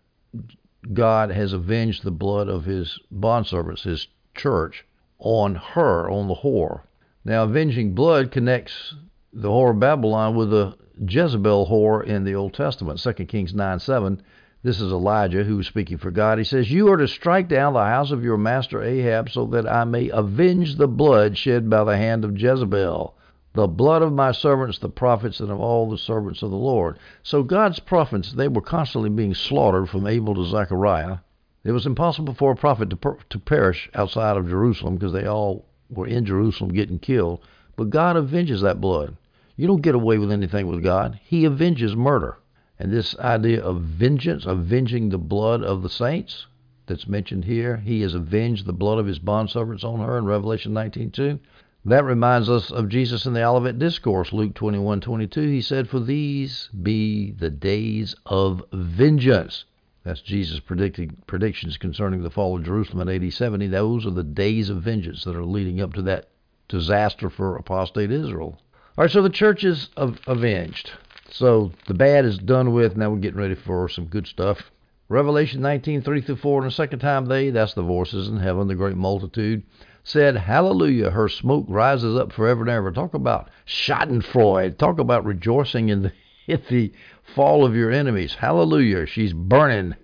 God 0.91 1.31
has 1.31 1.53
avenged 1.53 2.03
the 2.03 2.11
blood 2.11 2.49
of 2.49 2.65
His 2.65 2.99
bondservants, 3.13 3.83
His 3.83 4.07
church, 4.35 4.85
on 5.17 5.55
her, 5.55 6.09
on 6.09 6.27
the 6.27 6.35
whore. 6.35 6.81
Now, 7.23 7.43
avenging 7.43 7.93
blood 7.93 8.31
connects 8.31 8.95
the 9.31 9.49
whore 9.49 9.71
of 9.71 9.79
Babylon 9.79 10.35
with 10.35 10.49
the 10.49 10.75
Jezebel 10.99 11.67
whore 11.67 12.03
in 12.03 12.25
the 12.25 12.35
Old 12.35 12.53
Testament, 12.53 12.99
2 12.99 13.13
Kings 13.25 13.53
9 13.53 13.79
7 13.79 14.21
This 14.61 14.81
is 14.81 14.91
Elijah 14.91 15.45
who 15.45 15.55
was 15.55 15.67
speaking 15.67 15.97
for 15.97 16.11
God. 16.11 16.37
He 16.37 16.43
says, 16.43 16.69
You 16.69 16.91
are 16.91 16.97
to 16.97 17.07
strike 17.07 17.47
down 17.47 17.71
the 17.71 17.79
house 17.85 18.11
of 18.11 18.25
your 18.25 18.37
master 18.37 18.83
Ahab 18.83 19.29
so 19.29 19.45
that 19.45 19.65
I 19.65 19.85
may 19.85 20.09
avenge 20.09 20.75
the 20.75 20.87
blood 20.87 21.37
shed 21.37 21.69
by 21.69 21.85
the 21.85 21.95
hand 21.95 22.25
of 22.25 22.37
Jezebel, 22.37 23.15
the 23.53 23.67
blood 23.67 24.01
of 24.01 24.11
my 24.11 24.33
servants, 24.33 24.77
the 24.77 24.89
prophets, 24.89 25.39
and 25.39 25.49
of 25.49 25.61
all 25.61 25.89
the 25.89 25.97
servants 25.97 26.43
of 26.43 26.51
the 26.51 26.57
Lord. 26.57 26.99
So 27.23 27.41
God's 27.41 27.79
prophets, 27.79 28.33
they 28.33 28.49
were 28.49 28.61
constantly 28.61 29.09
being 29.09 29.33
slaughtered 29.33 29.87
from 29.87 30.05
Abel 30.05 30.35
to 30.35 30.43
Zechariah. 30.43 31.19
It 31.63 31.71
was 31.71 31.85
impossible 31.85 32.33
for 32.33 32.51
a 32.51 32.57
prophet 32.57 32.89
to, 32.89 32.97
per- 32.97 33.17
to 33.29 33.39
perish 33.39 33.89
outside 33.95 34.35
of 34.35 34.49
Jerusalem 34.49 34.95
because 34.95 35.13
they 35.13 35.25
all 35.25 35.67
were 35.89 36.07
in 36.07 36.25
Jerusalem 36.25 36.73
getting 36.73 36.99
killed. 36.99 37.39
But 37.77 37.91
God 37.91 38.17
avenges 38.17 38.59
that 38.59 38.81
blood. 38.81 39.15
You 39.55 39.67
don't 39.67 39.81
get 39.81 39.95
away 39.95 40.17
with 40.17 40.33
anything 40.33 40.67
with 40.67 40.83
God. 40.83 41.17
He 41.23 41.45
avenges 41.45 41.95
murder. 41.95 42.39
And 42.79 42.91
this 42.93 43.17
idea 43.19 43.61
of 43.61 43.81
vengeance, 43.81 44.45
avenging 44.45 45.09
the 45.09 45.17
blood 45.17 45.61
of 45.63 45.83
the 45.83 45.89
saints 45.89 46.47
that's 46.85 47.07
mentioned 47.07 47.43
here, 47.45 47.77
he 47.77 48.01
has 48.01 48.13
avenged 48.15 48.65
the 48.65 48.73
blood 48.73 48.99
of 48.99 49.05
his 49.05 49.19
bondservants 49.19 49.83
on 49.83 49.99
her 49.99 50.17
in 50.17 50.25
Revelation 50.25 50.73
19:2. 50.73 51.39
That 51.85 52.05
reminds 52.05 52.49
us 52.49 52.71
of 52.71 52.89
Jesus 52.89 53.25
in 53.25 53.33
the 53.33 53.43
Olivet 53.43 53.79
Discourse, 53.79 54.33
Luke 54.33 54.53
21:22. 54.53 55.41
He 55.41 55.61
said, 55.61 55.87
"For 55.87 55.99
these 55.99 56.69
be 56.81 57.31
the 57.31 57.49
days 57.49 58.15
of 58.25 58.63
vengeance." 58.71 59.65
That's 60.03 60.21
Jesus' 60.21 60.61
predictions 60.61 61.77
concerning 61.77 62.23
the 62.23 62.29
fall 62.29 62.55
of 62.55 62.63
Jerusalem 62.63 63.07
in 63.07 63.15
AD 63.15 63.29
70. 63.29 63.67
Those 63.67 64.05
are 64.05 64.11
the 64.11 64.23
days 64.23 64.69
of 64.69 64.81
vengeance 64.81 65.25
that 65.25 65.35
are 65.35 65.45
leading 65.45 65.81
up 65.81 65.93
to 65.93 66.01
that 66.03 66.29
disaster 66.69 67.29
for 67.29 67.57
apostate 67.57 68.09
Israel. 68.09 68.57
All 68.97 69.03
right, 69.03 69.11
so 69.11 69.21
the 69.21 69.29
church 69.29 69.63
is 69.63 69.89
avenged. 69.97 70.91
So 71.31 71.71
the 71.87 71.93
bad 71.93 72.25
is 72.25 72.37
done 72.37 72.73
with. 72.73 72.97
Now 72.97 73.11
we're 73.11 73.17
getting 73.17 73.39
ready 73.39 73.55
for 73.55 73.87
some 73.89 74.05
good 74.05 74.27
stuff. 74.27 74.71
Revelation 75.09 75.61
19, 75.61 76.01
3 76.01 76.21
through 76.21 76.35
4. 76.35 76.61
And 76.61 76.67
the 76.71 76.75
second 76.75 76.99
time 76.99 77.25
they, 77.25 77.49
that's 77.49 77.73
the 77.73 77.81
voices 77.81 78.27
in 78.27 78.37
heaven, 78.37 78.67
the 78.67 78.75
great 78.75 78.95
multitude, 78.95 79.63
said, 80.03 80.35
Hallelujah, 80.35 81.11
her 81.11 81.27
smoke 81.27 81.65
rises 81.67 82.15
up 82.15 82.31
forever 82.31 82.61
and 82.61 82.69
ever. 82.69 82.91
Talk 82.91 83.13
about 83.13 83.49
Schadenfreude. 83.65 84.77
Talk 84.77 84.99
about 84.99 85.25
rejoicing 85.25 85.89
in 85.89 86.03
the, 86.03 86.11
in 86.47 86.61
the 86.69 86.91
fall 87.35 87.65
of 87.65 87.75
your 87.75 87.91
enemies. 87.91 88.35
Hallelujah, 88.35 89.05
she's 89.05 89.33
burning. 89.33 89.95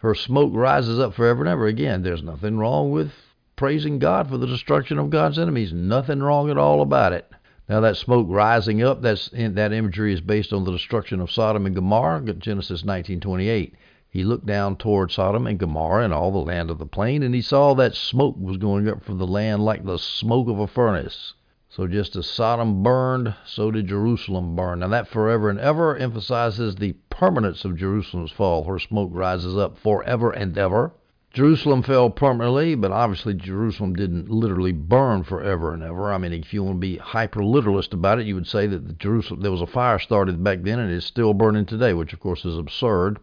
Her 0.00 0.14
smoke 0.14 0.52
rises 0.54 0.98
up 0.98 1.14
forever 1.14 1.40
and 1.40 1.48
ever. 1.48 1.66
Again, 1.66 2.02
there's 2.02 2.22
nothing 2.22 2.56
wrong 2.58 2.90
with 2.90 3.12
praising 3.56 3.98
God 3.98 4.28
for 4.28 4.38
the 4.38 4.46
destruction 4.46 4.98
of 4.98 5.10
God's 5.10 5.38
enemies. 5.38 5.72
Nothing 5.72 6.20
wrong 6.20 6.50
at 6.50 6.58
all 6.58 6.80
about 6.80 7.12
it. 7.12 7.28
Now 7.68 7.80
that 7.80 7.98
smoke 7.98 8.26
rising 8.30 8.82
up, 8.82 9.02
that's 9.02 9.28
in, 9.28 9.54
that 9.56 9.74
imagery 9.74 10.14
is 10.14 10.22
based 10.22 10.54
on 10.54 10.64
the 10.64 10.72
destruction 10.72 11.20
of 11.20 11.30
Sodom 11.30 11.66
and 11.66 11.74
Gomorrah, 11.74 12.22
Genesis 12.32 12.82
19:28. 12.82 13.74
He 14.08 14.24
looked 14.24 14.46
down 14.46 14.76
toward 14.76 15.10
Sodom 15.10 15.46
and 15.46 15.58
Gomorrah 15.58 16.04
and 16.04 16.14
all 16.14 16.30
the 16.30 16.38
land 16.38 16.70
of 16.70 16.78
the 16.78 16.86
plain, 16.86 17.22
and 17.22 17.34
he 17.34 17.42
saw 17.42 17.74
that 17.74 17.94
smoke 17.94 18.36
was 18.40 18.56
going 18.56 18.88
up 18.88 19.04
from 19.04 19.18
the 19.18 19.26
land 19.26 19.66
like 19.66 19.84
the 19.84 19.98
smoke 19.98 20.48
of 20.48 20.58
a 20.58 20.66
furnace. 20.66 21.34
So 21.68 21.86
just 21.86 22.16
as 22.16 22.26
Sodom 22.26 22.82
burned, 22.82 23.34
so 23.44 23.70
did 23.70 23.88
Jerusalem 23.88 24.56
burn. 24.56 24.78
Now 24.78 24.88
that 24.88 25.06
forever 25.06 25.50
and 25.50 25.60
ever 25.60 25.94
emphasizes 25.94 26.76
the 26.76 26.94
permanence 27.10 27.66
of 27.66 27.76
Jerusalem's 27.76 28.32
fall. 28.32 28.64
Her 28.64 28.78
smoke 28.78 29.10
rises 29.12 29.58
up 29.58 29.76
forever 29.76 30.30
and 30.30 30.56
ever. 30.56 30.94
Jerusalem 31.38 31.84
fell 31.84 32.10
permanently, 32.10 32.74
but 32.74 32.90
obviously 32.90 33.32
Jerusalem 33.32 33.94
didn't 33.94 34.28
literally 34.28 34.72
burn 34.72 35.22
forever 35.22 35.72
and 35.72 35.84
ever. 35.84 36.12
I 36.12 36.18
mean, 36.18 36.32
if 36.32 36.52
you 36.52 36.64
want 36.64 36.78
to 36.78 36.80
be 36.80 36.96
hyper 36.96 37.44
literalist 37.44 37.94
about 37.94 38.18
it, 38.18 38.26
you 38.26 38.34
would 38.34 38.48
say 38.48 38.66
that 38.66 38.88
the 38.88 38.94
Jerusalem 38.94 39.42
there 39.42 39.52
was 39.52 39.60
a 39.60 39.66
fire 39.68 40.00
started 40.00 40.42
back 40.42 40.62
then 40.62 40.80
and 40.80 40.92
it's 40.92 41.06
still 41.06 41.34
burning 41.34 41.64
today, 41.64 41.92
which 41.94 42.12
of 42.12 42.18
course 42.18 42.44
is 42.44 42.58
absurd. 42.58 43.20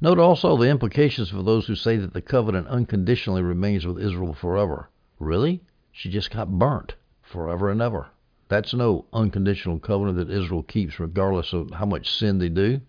Note 0.00 0.18
also 0.18 0.56
the 0.56 0.68
implications 0.68 1.30
for 1.30 1.44
those 1.44 1.68
who 1.68 1.76
say 1.76 1.96
that 1.98 2.14
the 2.14 2.20
covenant 2.20 2.66
unconditionally 2.66 3.42
remains 3.42 3.86
with 3.86 4.02
Israel 4.02 4.34
forever. 4.34 4.90
Really? 5.20 5.62
She 5.92 6.10
just 6.10 6.32
got 6.32 6.58
burnt 6.58 6.96
forever 7.22 7.70
and 7.70 7.80
ever. 7.80 8.08
That's 8.48 8.74
no 8.74 9.04
unconditional 9.12 9.78
covenant 9.78 10.18
that 10.18 10.36
Israel 10.36 10.64
keeps 10.64 10.98
regardless 10.98 11.52
of 11.52 11.70
how 11.70 11.86
much 11.86 12.10
sin 12.10 12.38
they 12.38 12.48
do. 12.48 12.80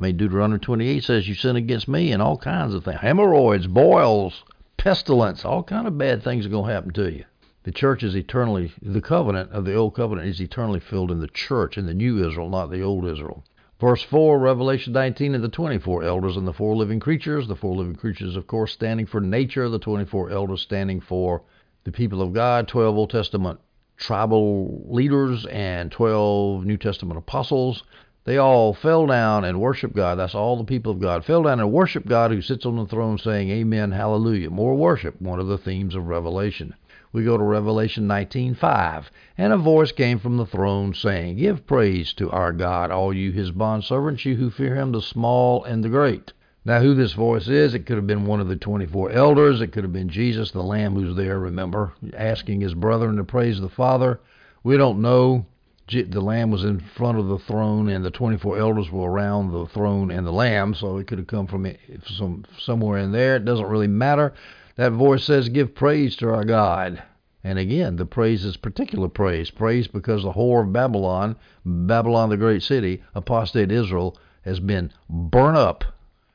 I 0.00 0.04
mean, 0.04 0.16
Deuteronomy 0.16 0.58
28 0.60 1.04
says 1.04 1.28
you 1.28 1.34
sin 1.34 1.56
against 1.56 1.86
me 1.86 2.10
and 2.10 2.22
all 2.22 2.38
kinds 2.38 2.72
of 2.72 2.84
things. 2.84 3.00
Hemorrhoids, 3.00 3.66
boils, 3.66 4.44
pestilence, 4.78 5.44
all 5.44 5.62
kind 5.62 5.86
of 5.86 5.98
bad 5.98 6.22
things 6.22 6.46
are 6.46 6.48
going 6.48 6.68
to 6.68 6.72
happen 6.72 6.92
to 6.94 7.12
you. 7.12 7.24
The 7.64 7.70
church 7.70 8.02
is 8.02 8.16
eternally, 8.16 8.72
the 8.80 9.02
covenant 9.02 9.50
of 9.50 9.66
the 9.66 9.74
old 9.74 9.94
covenant 9.94 10.26
is 10.26 10.40
eternally 10.40 10.80
filled 10.80 11.10
in 11.10 11.20
the 11.20 11.28
church, 11.28 11.76
in 11.76 11.84
the 11.84 11.92
new 11.92 12.26
Israel, 12.26 12.48
not 12.48 12.70
the 12.70 12.80
old 12.80 13.04
Israel. 13.04 13.44
Verse 13.78 14.02
4, 14.02 14.38
Revelation 14.38 14.94
19, 14.94 15.34
and 15.34 15.44
the 15.44 15.50
24 15.50 16.02
elders 16.02 16.38
and 16.38 16.48
the 16.48 16.54
four 16.54 16.74
living 16.76 17.00
creatures. 17.00 17.46
The 17.46 17.56
four 17.56 17.76
living 17.76 17.94
creatures, 17.94 18.36
of 18.36 18.46
course, 18.46 18.72
standing 18.72 19.04
for 19.04 19.20
nature, 19.20 19.68
the 19.68 19.78
24 19.78 20.30
elders 20.30 20.62
standing 20.62 21.02
for 21.02 21.42
the 21.84 21.92
people 21.92 22.22
of 22.22 22.32
God, 22.32 22.68
12 22.68 22.96
Old 22.96 23.10
Testament 23.10 23.60
tribal 23.98 24.82
leaders, 24.88 25.44
and 25.46 25.92
12 25.92 26.64
New 26.64 26.78
Testament 26.78 27.18
apostles. 27.18 27.84
They 28.30 28.38
all 28.38 28.74
fell 28.74 29.08
down 29.08 29.44
and 29.44 29.60
worshiped 29.60 29.96
God. 29.96 30.20
That's 30.20 30.36
all 30.36 30.56
the 30.56 30.62
people 30.62 30.92
of 30.92 31.00
God. 31.00 31.24
Fell 31.24 31.42
down 31.42 31.58
and 31.58 31.72
worshiped 31.72 32.06
God 32.06 32.30
who 32.30 32.40
sits 32.40 32.64
on 32.64 32.76
the 32.76 32.86
throne 32.86 33.18
saying, 33.18 33.50
Amen, 33.50 33.90
hallelujah. 33.90 34.50
More 34.50 34.76
worship, 34.76 35.20
one 35.20 35.40
of 35.40 35.48
the 35.48 35.58
themes 35.58 35.96
of 35.96 36.06
Revelation. 36.06 36.74
We 37.12 37.24
go 37.24 37.36
to 37.36 37.42
Revelation 37.42 38.06
19:5, 38.06 39.10
and 39.36 39.52
a 39.52 39.56
voice 39.56 39.90
came 39.90 40.20
from 40.20 40.36
the 40.36 40.46
throne 40.46 40.94
saying, 40.94 41.38
Give 41.38 41.66
praise 41.66 42.12
to 42.12 42.30
our 42.30 42.52
God, 42.52 42.92
all 42.92 43.12
you 43.12 43.32
his 43.32 43.50
bondservants, 43.50 44.24
you 44.24 44.36
who 44.36 44.48
fear 44.48 44.76
him, 44.76 44.92
the 44.92 45.02
small 45.02 45.64
and 45.64 45.82
the 45.82 45.88
great. 45.88 46.32
Now, 46.64 46.82
who 46.82 46.94
this 46.94 47.14
voice 47.14 47.48
is, 47.48 47.74
it 47.74 47.84
could 47.84 47.96
have 47.96 48.06
been 48.06 48.26
one 48.26 48.38
of 48.38 48.46
the 48.46 48.54
24 48.54 49.10
elders. 49.10 49.60
It 49.60 49.72
could 49.72 49.82
have 49.82 49.92
been 49.92 50.08
Jesus, 50.08 50.52
the 50.52 50.62
Lamb 50.62 50.94
who's 50.94 51.16
there, 51.16 51.40
remember, 51.40 51.94
asking 52.16 52.60
his 52.60 52.74
brethren 52.74 53.16
to 53.16 53.24
praise 53.24 53.60
the 53.60 53.68
Father. 53.68 54.20
We 54.62 54.76
don't 54.76 55.02
know 55.02 55.46
the 55.90 56.20
lamb 56.20 56.50
was 56.50 56.64
in 56.64 56.80
front 56.80 57.18
of 57.18 57.26
the 57.26 57.38
throne 57.38 57.88
and 57.88 58.04
the 58.04 58.10
24 58.10 58.58
elders 58.58 58.90
were 58.90 59.10
around 59.10 59.50
the 59.50 59.66
throne 59.66 60.10
and 60.10 60.26
the 60.26 60.32
lamb 60.32 60.74
so 60.74 60.98
it 60.98 61.06
could 61.06 61.18
have 61.18 61.26
come 61.26 61.46
from 61.46 61.66
some 62.04 62.44
somewhere 62.58 62.98
in 62.98 63.12
there. 63.12 63.36
It 63.36 63.44
doesn't 63.44 63.66
really 63.66 63.88
matter. 63.88 64.32
That 64.76 64.92
voice 64.92 65.24
says 65.24 65.48
give 65.48 65.74
praise 65.74 66.16
to 66.16 66.32
our 66.32 66.44
god. 66.44 67.02
And 67.42 67.58
again 67.58 67.96
the 67.96 68.06
praise 68.06 68.44
is 68.44 68.56
particular 68.56 69.08
praise. 69.08 69.50
Praise 69.50 69.88
because 69.88 70.22
the 70.22 70.32
whore 70.32 70.62
of 70.62 70.72
babylon 70.72 71.36
babylon 71.64 72.30
the 72.30 72.36
great 72.36 72.62
city 72.62 73.02
apostate 73.14 73.72
israel 73.72 74.16
has 74.42 74.60
been 74.60 74.92
burnt 75.08 75.56
up. 75.56 75.84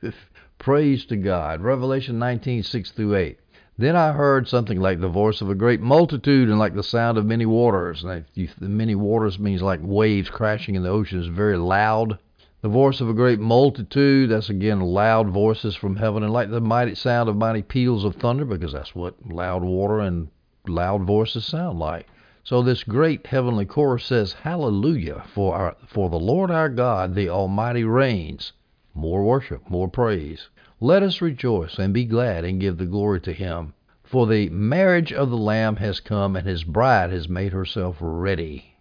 Praise 0.58 1.04
to 1.06 1.16
god. 1.16 1.60
Revelation 1.60 2.18
19 2.18 2.62
6 2.62 2.90
through 2.92 3.14
8 3.14 3.38
then 3.78 3.94
I 3.94 4.12
heard 4.12 4.48
something 4.48 4.80
like 4.80 5.00
the 5.00 5.08
voice 5.08 5.42
of 5.42 5.50
a 5.50 5.54
great 5.54 5.82
multitude 5.82 6.48
and 6.48 6.58
like 6.58 6.74
the 6.74 6.82
sound 6.82 7.18
of 7.18 7.26
many 7.26 7.44
waters. 7.44 8.04
And 8.04 8.24
the 8.34 8.68
many 8.68 8.94
waters 8.94 9.38
means 9.38 9.60
like 9.60 9.80
waves 9.82 10.30
crashing 10.30 10.74
in 10.74 10.82
the 10.82 10.88
ocean 10.88 11.20
is 11.20 11.26
very 11.26 11.58
loud. 11.58 12.18
The 12.62 12.68
voice 12.70 13.02
of 13.02 13.10
a 13.10 13.14
great 13.14 13.38
multitude, 13.38 14.30
that's 14.30 14.48
again 14.48 14.80
loud 14.80 15.28
voices 15.28 15.76
from 15.76 15.96
heaven, 15.96 16.22
and 16.22 16.32
like 16.32 16.50
the 16.50 16.60
mighty 16.60 16.94
sound 16.94 17.28
of 17.28 17.36
mighty 17.36 17.60
peals 17.60 18.02
of 18.02 18.16
thunder, 18.16 18.46
because 18.46 18.72
that's 18.72 18.94
what 18.94 19.14
loud 19.28 19.62
water 19.62 20.00
and 20.00 20.28
loud 20.66 21.02
voices 21.02 21.44
sound 21.44 21.78
like. 21.78 22.06
So 22.44 22.62
this 22.62 22.82
great 22.82 23.26
heavenly 23.26 23.66
chorus 23.66 24.04
says, 24.06 24.32
Hallelujah, 24.32 25.24
for 25.34 25.54
our, 25.54 25.76
for 25.86 26.08
the 26.08 26.18
Lord 26.18 26.50
our 26.50 26.70
God, 26.70 27.14
the 27.14 27.28
Almighty 27.28 27.84
reigns. 27.84 28.52
More 28.94 29.22
worship, 29.22 29.68
more 29.68 29.88
praise. 29.88 30.48
Let 30.80 31.02
us 31.02 31.22
rejoice 31.22 31.78
and 31.78 31.94
be 31.94 32.04
glad 32.04 32.44
and 32.44 32.60
give 32.60 32.76
the 32.76 32.84
glory 32.84 33.18
to 33.22 33.32
him. 33.32 33.72
For 34.04 34.26
the 34.26 34.50
marriage 34.50 35.10
of 35.10 35.30
the 35.30 35.38
Lamb 35.38 35.76
has 35.76 36.00
come, 36.00 36.36
and 36.36 36.46
his 36.46 36.64
bride 36.64 37.10
has 37.12 37.30
made 37.30 37.54
herself 37.54 37.96
ready. 37.98 38.76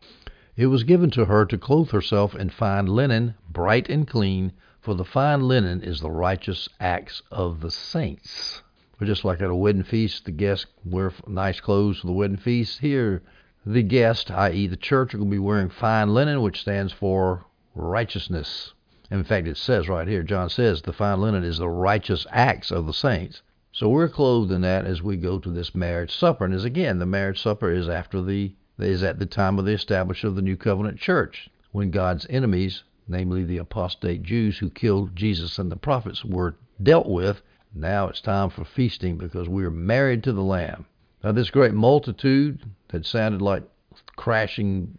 It 0.58 0.68
was 0.68 0.84
given 0.84 1.10
to 1.12 1.24
her 1.24 1.46
to 1.46 1.58
clothe 1.58 1.92
herself 1.92 2.36
in 2.36 2.50
fine 2.50 2.88
linen, 2.88 3.36
bright 3.50 3.90
and 3.90 4.06
clean, 4.06 4.52
for 4.82 4.94
the 4.94 5.06
fine 5.06 5.48
linen 5.48 5.82
is 5.82 6.02
the 6.02 6.12
righteous 6.12 6.68
acts 6.82 7.22
of 7.32 7.62
the 7.62 7.72
saints. 7.72 8.62
But 9.00 9.06
just 9.06 9.24
like 9.24 9.42
at 9.42 9.50
a 9.50 9.56
wedding 9.56 9.84
feast, 9.84 10.26
the 10.26 10.32
guests 10.32 10.66
wear 10.84 11.14
nice 11.28 11.62
clothes 11.62 12.00
for 12.00 12.08
the 12.08 12.14
wedding 12.14 12.36
feast. 12.36 12.80
Here, 12.82 13.24
the 13.66 13.84
guest, 13.84 14.30
i.e., 14.32 14.68
the 14.68 14.76
church, 14.76 15.14
are 15.14 15.18
going 15.18 15.30
to 15.30 15.36
be 15.36 15.40
wearing 15.40 15.70
fine 15.70 16.14
linen, 16.14 16.42
which 16.42 16.60
stands 16.60 16.92
for 16.92 17.46
righteousness. 17.74 18.74
In 19.12 19.24
fact, 19.24 19.48
it 19.48 19.58
says 19.58 19.88
right 19.88 20.08
here, 20.08 20.24
John 20.24 20.50
says, 20.50 20.82
the 20.82 20.92
fine 20.92 21.22
linen 21.22 21.44
is 21.44 21.60
the 21.60 21.70
righteous 21.70 22.26
acts 22.32 22.72
of 22.72 22.88
the 22.88 22.94
saints. 22.94 23.44
So 23.72 23.88
we're 23.88 24.10
clothed 24.10 24.52
in 24.52 24.62
that 24.62 24.86
as 24.86 25.04
we 25.04 25.16
go 25.16 25.38
to 25.38 25.52
this 25.52 25.76
marriage 25.76 26.16
supper. 26.16 26.44
And 26.44 26.54
as 26.54 26.64
again, 26.64 26.98
the 26.98 27.06
marriage 27.06 27.40
supper 27.40 27.70
is 27.70 27.88
after 27.88 28.22
the 28.22 28.56
is 28.80 29.04
at 29.04 29.20
the 29.20 29.26
time 29.26 29.60
of 29.60 29.66
the 29.66 29.74
establishment 29.74 30.32
of 30.32 30.36
the 30.36 30.42
new 30.42 30.58
covenant 30.58 30.98
church, 30.98 31.50
when 31.72 31.92
God's 31.92 32.26
enemies, 32.30 32.84
namely 33.08 33.44
the 33.44 33.60
apostate 33.60 34.24
Jews 34.24 34.58
who 34.58 34.70
killed 34.70 35.16
Jesus 35.16 35.60
and 35.60 35.72
the 35.72 35.76
prophets, 35.76 36.26
were 36.26 36.56
dealt 36.82 37.08
with. 37.08 37.42
Now 37.76 38.08
it's 38.08 38.22
time 38.22 38.50
for 38.50 38.66
feasting 38.66 39.18
because 39.18 39.48
we 39.48 39.66
are 39.66 39.72
married 39.72 40.24
to 40.24 40.34
the 40.34 40.42
Lamb. 40.42 40.88
Now 41.24 41.32
this 41.32 41.52
great 41.52 41.74
multitude 41.74 42.64
that 42.88 43.06
sounded 43.06 43.42
like 43.42 43.64
crashing 44.16 44.98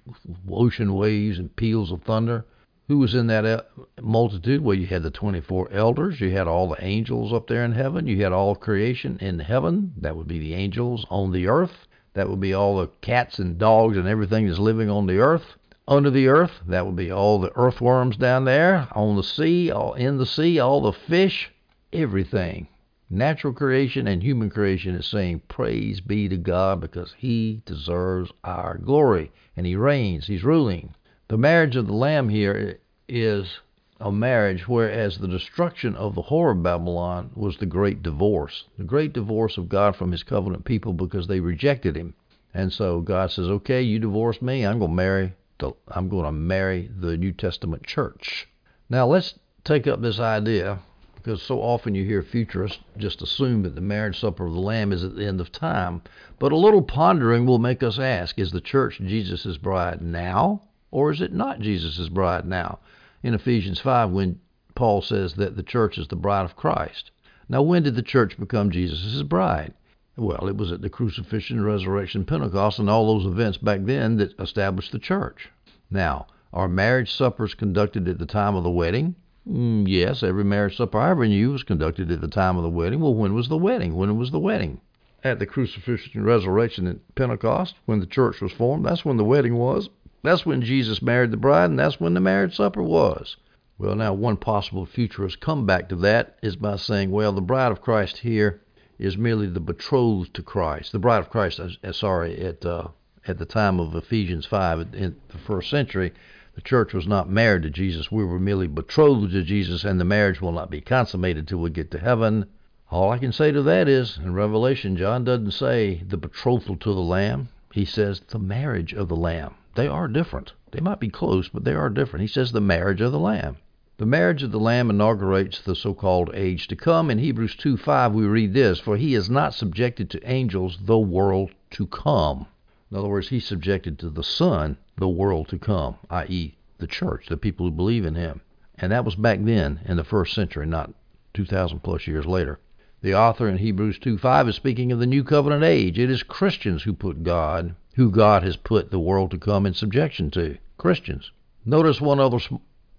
ocean 0.49 0.95
waves 0.95 1.39
and 1.39 1.57
peals 1.57 1.91
of 1.91 2.03
thunder 2.03 2.45
Who 2.89 2.99
was 2.99 3.17
in 3.17 3.27
that 3.27 3.45
uh, 3.45 3.63
multitude? 4.01 4.63
Well, 4.63 4.77
you 4.77 4.87
had 4.87 5.03
the 5.03 5.11
24 5.11 5.73
elders, 5.73 6.21
you 6.21 6.31
had 6.31 6.47
all 6.47 6.69
the 6.69 6.85
angels 6.85 7.33
up 7.33 7.49
there 7.49 7.65
in 7.65 7.73
heaven, 7.73 8.07
you 8.07 8.23
had 8.23 8.33
all 8.33 8.55
creation 8.55 9.19
in 9.21 9.41
heaven. 9.41 9.93
That 9.97 10.17
would 10.17 10.29
be 10.29 10.39
the 10.39 10.55
angels 10.55 11.05
on 11.11 11.33
the 11.33 11.49
earth. 11.49 11.89
That 12.15 12.31
would 12.31 12.39
be 12.39 12.55
all 12.55 12.79
the 12.79 12.87
cats 13.01 13.41
and 13.41 13.59
dogs 13.59 13.97
and 13.97 14.07
everything 14.07 14.47
that's 14.47 14.61
living 14.61 14.89
on 14.89 15.07
the 15.07 15.19
earth. 15.19 15.57
Under 15.89 16.11
the 16.11 16.29
earth, 16.29 16.61
that 16.69 16.87
would 16.87 16.95
be 16.95 17.11
all 17.11 17.41
the 17.41 17.51
earthworms 17.57 18.17
down 18.17 18.45
there. 18.45 18.87
On 18.93 19.17
the 19.17 19.25
sea, 19.25 19.71
all 19.71 19.95
in 19.95 20.19
the 20.19 20.25
sea, 20.25 20.61
all 20.61 20.81
the 20.81 20.93
fish, 20.93 21.51
everything. 21.93 22.69
Natural 23.11 23.53
creation 23.53 24.07
and 24.07 24.23
human 24.23 24.49
creation 24.49 24.95
is 24.95 25.07
saying, 25.07 25.43
Praise 25.49 26.01
be 26.01 26.29
to 26.29 26.37
God 26.37 26.81
because 26.81 27.15
He 27.19 27.63
deserves 27.67 28.31
our 28.45 28.79
glory. 28.79 29.33
And 29.57 29.67
He 29.67 29.75
reigns, 29.75 30.29
He's 30.29 30.45
ruling. 30.45 30.95
The 31.29 31.37
marriage 31.37 31.75
of 31.75 31.89
the 31.89 31.93
Lamb 31.93 32.29
here 32.29 32.79
is 33.09 33.59
a 33.99 34.13
marriage, 34.13 34.69
whereas 34.69 35.19
the 35.19 35.27
destruction 35.27 35.97
of 35.97 36.15
the 36.15 36.23
whore 36.23 36.53
of 36.53 36.63
Babylon 36.63 37.33
was 37.35 37.57
the 37.57 37.67
great 37.67 38.01
divorce. 38.01 38.67
The 38.79 38.85
great 38.85 39.13
divorce 39.13 39.59
of 39.59 39.69
God 39.69 39.97
from 39.97 40.13
his 40.13 40.23
covenant 40.23 40.65
people 40.65 40.93
because 40.93 41.27
they 41.27 41.41
rejected 41.41 41.97
him. 41.97 42.15
And 42.55 42.73
so 42.73 43.01
God 43.01 43.33
says, 43.33 43.49
Okay, 43.49 43.83
you 43.83 43.99
divorced 43.99 44.41
me, 44.41 44.65
I'm 44.65 44.79
gonna 44.79 44.95
marry 44.95 45.33
the 45.59 45.73
I'm 45.89 46.09
gonna 46.09 46.31
marry 46.31 46.89
the 46.97 47.17
New 47.17 47.33
Testament 47.33 47.85
church. 47.85 48.47
Now 48.89 49.09
let's 49.09 49.37
take 49.65 49.89
up 49.89 50.01
this 50.01 50.21
idea 50.21 50.79
because 51.17 51.43
so 51.43 51.61
often 51.61 51.97
you 51.97 52.05
hear 52.05 52.23
futurists 52.23 52.85
just 52.97 53.21
assume 53.21 53.65
that 53.65 53.75
the 53.75 53.81
marriage 53.81 54.21
supper 54.21 54.47
of 54.47 54.53
the 54.53 54.61
Lamb 54.61 54.93
is 54.93 55.03
at 55.03 55.17
the 55.17 55.27
end 55.27 55.41
of 55.41 55.51
time. 55.51 56.03
But 56.39 56.53
a 56.53 56.57
little 56.57 56.83
pondering 56.83 57.47
will 57.47 57.59
make 57.59 57.83
us 57.83 57.99
ask 57.99 58.39
Is 58.39 58.53
the 58.53 58.61
church 58.61 59.01
Jesus' 59.01 59.57
bride 59.59 60.01
now? 60.01 60.63
Or 60.97 61.11
is 61.11 61.21
it 61.21 61.35
not 61.35 61.61
Jesus' 61.61 62.09
bride 62.09 62.47
now? 62.47 62.79
In 63.23 63.35
Ephesians 63.35 63.79
5, 63.81 64.13
when 64.13 64.41
Paul 64.75 65.03
says 65.03 65.35
that 65.35 65.55
the 65.55 65.63
church 65.63 65.99
is 65.99 66.09
the 66.09 66.17
bride 66.17 66.47
of 66.47 66.57
Christ. 66.57 67.11
Now, 67.51 67.61
when 67.61 67.83
did 67.83 67.97
the 67.97 68.03
church 68.03 68.41
become 68.41 68.71
Jesus' 68.71 69.23
bride? 69.23 69.75
Well, 70.17 70.49
it 70.49 70.57
was 70.57 70.73
at 70.73 70.81
the 70.81 70.89
crucifixion, 70.89 71.63
resurrection, 71.63 72.25
Pentecost, 72.25 72.79
and 72.79 72.89
all 72.89 73.09
those 73.09 73.27
events 73.27 73.59
back 73.59 73.81
then 73.83 74.17
that 74.17 74.41
established 74.41 74.91
the 74.91 74.99
church. 74.99 75.51
Now, 75.91 76.29
are 76.51 76.67
marriage 76.67 77.13
suppers 77.13 77.53
conducted 77.53 78.09
at 78.09 78.19
the 78.19 78.25
time 78.25 78.55
of 78.55 78.65
the 78.65 78.71
wedding? 78.71 79.17
Mm, 79.47 79.87
yes, 79.87 80.23
every 80.23 80.45
marriage 80.45 80.79
supper 80.79 80.99
I 80.99 81.11
ever 81.11 81.29
knew 81.29 81.53
was 81.53 81.63
conducted 81.63 82.11
at 82.11 82.23
the 82.23 82.27
time 82.27 82.57
of 82.57 82.63
the 82.63 82.71
wedding. 82.71 83.01
Well, 83.01 83.13
when 83.13 83.35
was 83.35 83.49
the 83.49 83.59
wedding? 83.59 83.97
When 83.97 84.17
was 84.17 84.31
the 84.31 84.41
wedding? 84.41 84.81
At 85.23 85.41
the 85.41 85.47
crucifixion, 85.47 86.25
resurrection, 86.25 86.87
and 86.87 87.01
Pentecost, 87.15 87.75
when 87.85 88.01
the 88.01 88.07
church 88.07 88.41
was 88.41 88.53
formed. 88.53 88.87
That's 88.87 89.05
when 89.05 89.19
the 89.19 89.25
wedding 89.25 89.57
was. 89.57 89.91
That's 90.27 90.45
when 90.45 90.61
Jesus 90.61 91.01
married 91.01 91.31
the 91.31 91.37
bride, 91.37 91.71
and 91.71 91.79
that's 91.79 92.01
when 92.01 92.15
the 92.15 92.21
marriage 92.21 92.57
supper 92.57 92.83
was. 92.83 93.37
Well, 93.79 93.95
now, 93.95 94.13
one 94.13 94.39
possible 94.39 94.85
futurist 94.85 95.39
comeback 95.39 95.89
to 95.91 95.97
that 95.97 96.37
is 96.43 96.57
by 96.57 96.77
saying, 96.77 97.13
well, 97.13 97.33
the 97.33 97.41
bride 97.41 97.71
of 97.71 97.81
Christ 97.81 98.19
here 98.19 98.61
is 98.99 99.17
merely 99.17 99.47
the 99.47 99.61
betrothed 99.61 100.35
to 100.35 100.43
Christ. 100.43 100.91
The 100.91 100.99
bride 100.99 101.21
of 101.21 101.31
Christ, 101.31 101.61
sorry, 101.93 102.41
at 102.41 102.67
uh, 102.67 102.89
at 103.29 103.39
the 103.39 103.45
time 103.45 103.79
of 103.79 103.95
Ephesians 103.95 104.47
5 104.47 104.95
in 104.95 105.15
the 105.29 105.39
first 105.39 105.71
century, 105.71 106.13
the 106.57 106.61
church 106.61 106.93
was 106.93 107.07
not 107.07 107.31
married 107.31 107.63
to 107.63 107.71
Jesus. 107.71 108.11
We 108.11 108.25
were 108.25 108.41
merely 108.41 108.67
betrothed 108.67 109.31
to 109.31 109.45
Jesus, 109.45 109.85
and 109.85 110.01
the 110.01 110.05
marriage 110.05 110.41
will 110.41 110.51
not 110.51 110.71
be 110.71 110.81
consummated 110.81 111.47
till 111.47 111.59
we 111.59 111.71
get 111.71 111.93
to 111.93 111.99
heaven. 112.01 112.47
All 112.91 113.13
I 113.13 113.19
can 113.19 113.31
say 113.31 113.53
to 113.53 113.63
that 113.63 113.87
is, 113.87 114.19
in 114.19 114.35
Revelation, 114.35 114.97
John 114.97 115.23
doesn't 115.23 115.53
say 115.53 116.03
the 116.05 116.17
betrothal 116.17 116.77
to 116.79 116.93
the 116.93 117.01
Lamb. 117.01 117.49
He 117.73 117.85
says 117.85 118.23
the 118.29 118.41
marriage 118.41 118.93
of 118.93 119.09
the 119.09 119.15
Lamb. 119.15 119.55
They 119.77 119.89
are 119.89 120.09
different. 120.09 120.55
They 120.71 120.81
might 120.81 121.01
be 121.01 121.11
close, 121.11 121.51
but 121.51 121.65
they 121.65 121.75
are 121.75 121.91
different. 121.91 122.23
He 122.23 122.29
says 122.29 122.51
the 122.51 122.63
marriage 122.63 123.03
of 123.03 123.13
the 123.13 123.19
Lamb. 123.19 123.59
The 123.99 124.07
marriage 124.07 124.43
of 124.43 124.51
the 124.51 124.59
Lamb 124.59 124.89
inaugurates 124.89 125.61
the 125.61 125.77
so 125.77 125.93
called 125.93 126.31
age 126.33 126.67
to 126.69 126.77
come. 126.77 127.11
In 127.11 127.19
Hebrews 127.19 127.57
2 127.57 127.77
5, 127.77 128.15
we 128.15 128.25
read 128.25 128.55
this 128.55 128.81
For 128.81 128.97
he 128.97 129.15
is 129.15 129.29
not 129.29 129.53
subjected 129.53 130.09
to 130.09 130.31
angels, 130.31 130.79
the 130.83 130.99
world 130.99 131.51
to 131.73 131.87
come. 131.87 132.47
In 132.91 132.97
other 132.97 133.09
words, 133.09 133.29
he's 133.29 133.45
subjected 133.45 133.99
to 133.99 134.09
the 134.09 134.23
Son, 134.23 134.79
the 134.97 135.11
world 135.11 135.49
to 135.49 135.59
come, 135.59 135.97
i.e., 136.09 136.55
the 136.79 136.87
church, 136.87 137.27
the 137.27 137.37
people 137.37 137.67
who 137.67 137.73
believe 137.73 138.07
in 138.07 138.15
him. 138.15 138.41
And 138.79 138.93
that 138.93 139.05
was 139.05 139.15
back 139.15 139.41
then 139.43 139.81
in 139.85 139.99
the 139.99 140.05
first 140.05 140.33
century, 140.33 140.65
not 140.65 140.95
2,000 141.35 141.81
plus 141.81 142.07
years 142.07 142.25
later. 142.25 142.61
The 143.03 143.15
author 143.15 143.47
in 143.47 143.59
Hebrews 143.59 143.99
2 143.99 144.17
5 144.17 144.49
is 144.49 144.57
speaking 144.57 144.91
of 144.91 145.01
the 145.01 145.07
new 145.07 145.23
covenant 145.23 145.65
age. 145.65 145.99
It 145.99 146.11
is 146.11 146.23
Christians 146.23 146.85
who 146.85 146.95
put 146.95 147.23
God 147.23 147.75
who 147.97 148.11
God 148.11 148.43
has 148.43 148.57
put 148.57 148.91
the 148.91 148.99
world 148.99 149.31
to 149.31 149.39
come 149.39 149.65
in 149.65 149.73
subjection 149.73 150.31
to 150.31 150.59
Christians. 150.77 151.31
Notice 151.65 151.99
one 151.99 152.21
other, 152.21 152.39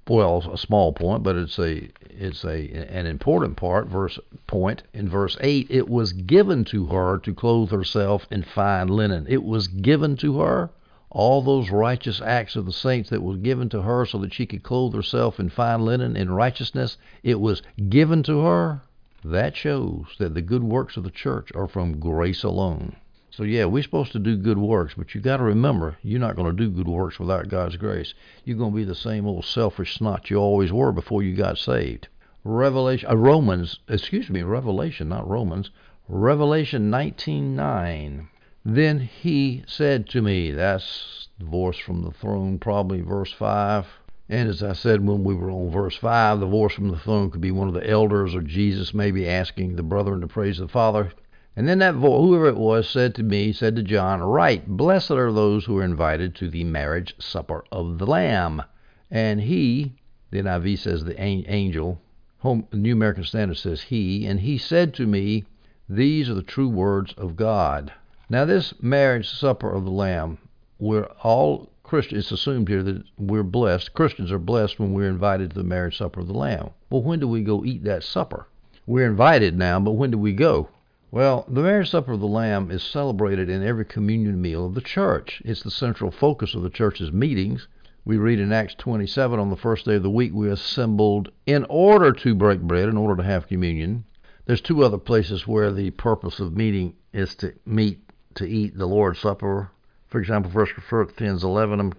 well, 0.08 0.52
a 0.52 0.58
small 0.58 0.92
point, 0.92 1.22
but 1.22 1.36
it's 1.36 1.60
a 1.60 1.90
it's 2.10 2.44
a 2.44 2.72
an 2.72 3.06
important 3.06 3.58
part. 3.58 3.88
Verse 3.88 4.18
point 4.48 4.82
in 4.94 5.08
verse 5.08 5.38
eight. 5.40 5.68
It 5.70 5.88
was 5.88 6.14
given 6.14 6.66
to 6.66 6.88
her 6.88 7.20
to 7.20 7.34
clothe 7.34 7.70
herself 7.70 8.26
in 8.32 8.42
fine 8.42 8.88
linen. 8.88 9.28
It 9.30 9.44
was 9.44 9.68
given 9.68 10.18
to 10.18 10.40
her. 10.40 10.72
All 11.12 11.44
those 11.44 11.70
righteous 11.70 12.20
acts 12.20 12.56
of 12.56 12.66
the 12.66 12.74
saints 12.74 13.12
that 13.12 13.22
was 13.22 13.38
given 13.38 13.70
to 13.70 13.84
her 13.84 14.04
so 14.04 14.18
that 14.18 14.34
she 14.34 14.48
could 14.48 14.64
clothe 14.64 14.96
herself 14.96 15.40
in 15.40 15.50
fine 15.50 15.86
linen 15.86 16.18
in 16.18 16.32
righteousness, 16.32 16.98
it 17.22 17.40
was 17.40 17.62
given 17.88 18.24
to 18.24 18.40
her. 18.40 18.82
That 19.24 19.56
shows 19.56 20.08
that 20.18 20.34
the 20.34 20.42
good 20.42 20.64
works 20.64 20.98
of 20.98 21.04
the 21.04 21.12
church 21.12 21.52
are 21.54 21.68
from 21.68 22.00
grace 22.00 22.44
alone. 22.44 22.96
So 23.38 23.44
yeah, 23.44 23.66
we're 23.66 23.84
supposed 23.84 24.14
to 24.14 24.20
do 24.20 24.36
good 24.36 24.58
works, 24.58 24.96
but 24.98 25.14
you 25.14 25.22
got 25.22 25.38
to 25.38 25.44
remember, 25.44 26.00
you're 26.02 26.20
not 26.20 26.36
going 26.36 26.50
to 26.50 26.64
do 26.64 26.72
good 26.72 26.88
works 26.88 27.20
without 27.20 27.50
God's 27.50 27.76
grace. 27.76 28.16
You're 28.44 28.58
going 28.58 28.72
to 28.72 28.76
be 28.76 28.84
the 28.84 28.96
same 28.96 29.28
old 29.28 29.46
selfish 29.46 29.96
snot 29.96 30.32
you 30.32 30.38
always 30.38 30.74
were 30.74 30.92
before 30.92 31.22
you 31.22 31.36
got 31.36 31.60
saved. 31.60 32.08
Revelation, 32.44 33.08
uh, 33.08 33.16
Romans, 33.16 33.78
excuse 33.88 34.32
me, 34.32 34.42
Revelation, 34.42 35.10
not 35.10 35.30
Romans. 35.30 35.70
Revelation 36.10 36.90
19:9. 36.90 38.28
Then 38.66 39.02
he 39.02 39.64
said 39.68 40.10
to 40.10 40.24
me, 40.24 40.50
that's 40.50 41.28
the 41.38 41.46
voice 41.46 41.78
from 41.78 42.02
the 42.02 42.12
throne, 42.12 42.58
probably 42.58 43.02
verse 43.02 43.32
5. 43.32 43.86
And 44.30 44.50
as 44.50 44.64
I 44.64 44.74
said 44.74 45.06
when 45.06 45.24
we 45.24 45.36
were 45.36 45.52
on 45.52 45.70
verse 45.70 45.96
5, 45.96 46.40
the 46.40 46.48
voice 46.48 46.74
from 46.74 46.90
the 46.90 46.98
throne 46.98 47.30
could 47.30 47.42
be 47.42 47.52
one 47.52 47.68
of 47.68 47.76
the 47.76 47.88
elders 47.88 48.34
or 48.34 48.42
Jesus 48.42 48.96
maybe 48.96 49.30
asking 49.30 49.76
the 49.76 49.84
brethren 49.84 50.22
to 50.22 50.28
praise 50.28 50.58
the 50.58 50.68
Father. 50.68 51.12
And 51.58 51.68
then 51.68 51.80
that 51.80 51.96
whoever 51.96 52.46
it 52.46 52.56
was 52.56 52.88
said 52.88 53.16
to 53.16 53.24
me, 53.24 53.52
said 53.52 53.76
to 53.78 53.82
John, 53.82 54.22
Right, 54.22 54.68
blessed 54.68 55.10
are 55.10 55.32
those 55.32 55.66
who 55.66 55.80
are 55.80 55.84
invited 55.84 56.36
to 56.36 56.50
the 56.50 56.64
marriage 56.64 57.16
supper 57.18 57.64
of 57.72 57.98
the 57.98 58.06
Lamb. 58.06 58.62
And 59.10 59.42
he, 59.42 59.96
the 60.30 60.38
NIV 60.38 60.78
says 60.78 61.04
the 61.04 61.20
angel, 61.20 62.00
Home, 62.42 62.68
the 62.70 62.78
New 62.78 62.94
American 62.94 63.24
Standard 63.24 63.58
says 63.58 63.82
he, 63.82 64.28
and 64.28 64.42
he 64.42 64.60
said 64.60 64.94
to 64.94 65.08
me, 65.08 65.46
These 65.90 66.30
are 66.30 66.36
the 66.36 66.44
true 66.44 66.70
words 66.70 67.16
of 67.18 67.36
God. 67.36 67.92
Now, 68.30 68.46
this 68.46 68.76
marriage 68.80 69.28
supper 69.28 69.72
of 69.72 69.84
the 69.84 69.90
Lamb, 69.90 70.38
we're 70.78 71.10
all 71.24 71.72
Christians, 71.82 72.26
it's 72.26 72.32
assumed 72.34 72.70
here 72.70 72.84
that 72.84 73.04
we're 73.18 73.42
blessed. 73.42 73.96
Christians 73.96 74.32
are 74.32 74.38
blessed 74.38 74.80
when 74.80 74.94
we're 74.94 75.10
invited 75.10 75.50
to 75.50 75.58
the 75.58 75.64
marriage 75.64 75.98
supper 75.98 76.20
of 76.20 76.28
the 76.28 76.38
Lamb. 76.38 76.70
Well, 76.92 77.02
when 77.02 77.20
do 77.20 77.28
we 77.28 77.42
go 77.42 77.66
eat 77.66 77.84
that 77.86 78.04
supper? 78.04 78.46
We're 78.86 79.08
invited 79.08 79.58
now, 79.58 79.80
but 79.80 79.94
when 79.94 80.12
do 80.12 80.20
we 80.20 80.34
go? 80.34 80.70
Well, 81.10 81.46
the 81.48 81.62
marriage 81.62 81.90
supper 81.90 82.12
of 82.12 82.20
the 82.20 82.28
Lamb 82.28 82.70
is 82.70 82.84
celebrated 82.84 83.50
in 83.50 83.64
every 83.64 83.86
communion 83.86 84.42
meal 84.42 84.66
of 84.66 84.74
the 84.74 84.82
church. 84.82 85.42
It's 85.46 85.64
the 85.64 85.72
central 85.72 86.12
focus 86.12 86.54
of 86.54 86.64
the 86.64 86.70
church's 86.70 87.14
meetings. 87.14 87.70
We 88.04 88.18
read 88.18 88.42
in 88.42 88.52
Acts 88.52 88.76
27 88.76 89.40
on 89.40 89.50
the 89.50 89.56
first 89.56 89.86
day 89.86 89.96
of 89.96 90.04
the 90.04 90.10
week 90.10 90.34
we 90.34 90.50
assembled 90.50 91.32
in 91.46 91.66
order 91.70 92.12
to 92.12 92.36
break 92.36 92.60
bread, 92.60 92.90
in 92.90 92.98
order 92.98 93.16
to 93.16 93.28
have 93.28 93.48
communion. 93.48 94.04
There's 94.46 94.60
two 94.60 94.84
other 94.84 94.98
places 94.98 95.48
where 95.48 95.72
the 95.72 95.92
purpose 95.92 96.42
of 96.42 96.58
meeting 96.58 96.96
is 97.14 97.36
to 97.36 97.54
meet 97.66 98.02
to 98.36 98.46
eat 98.46 98.78
the 98.78 98.86
Lord's 98.86 99.20
Supper. 99.20 99.72
For 100.08 100.20
example, 100.20 100.52
1 100.52 100.66
Corinthians 100.90 101.42
11, 101.42 101.80
I'm 101.80 101.94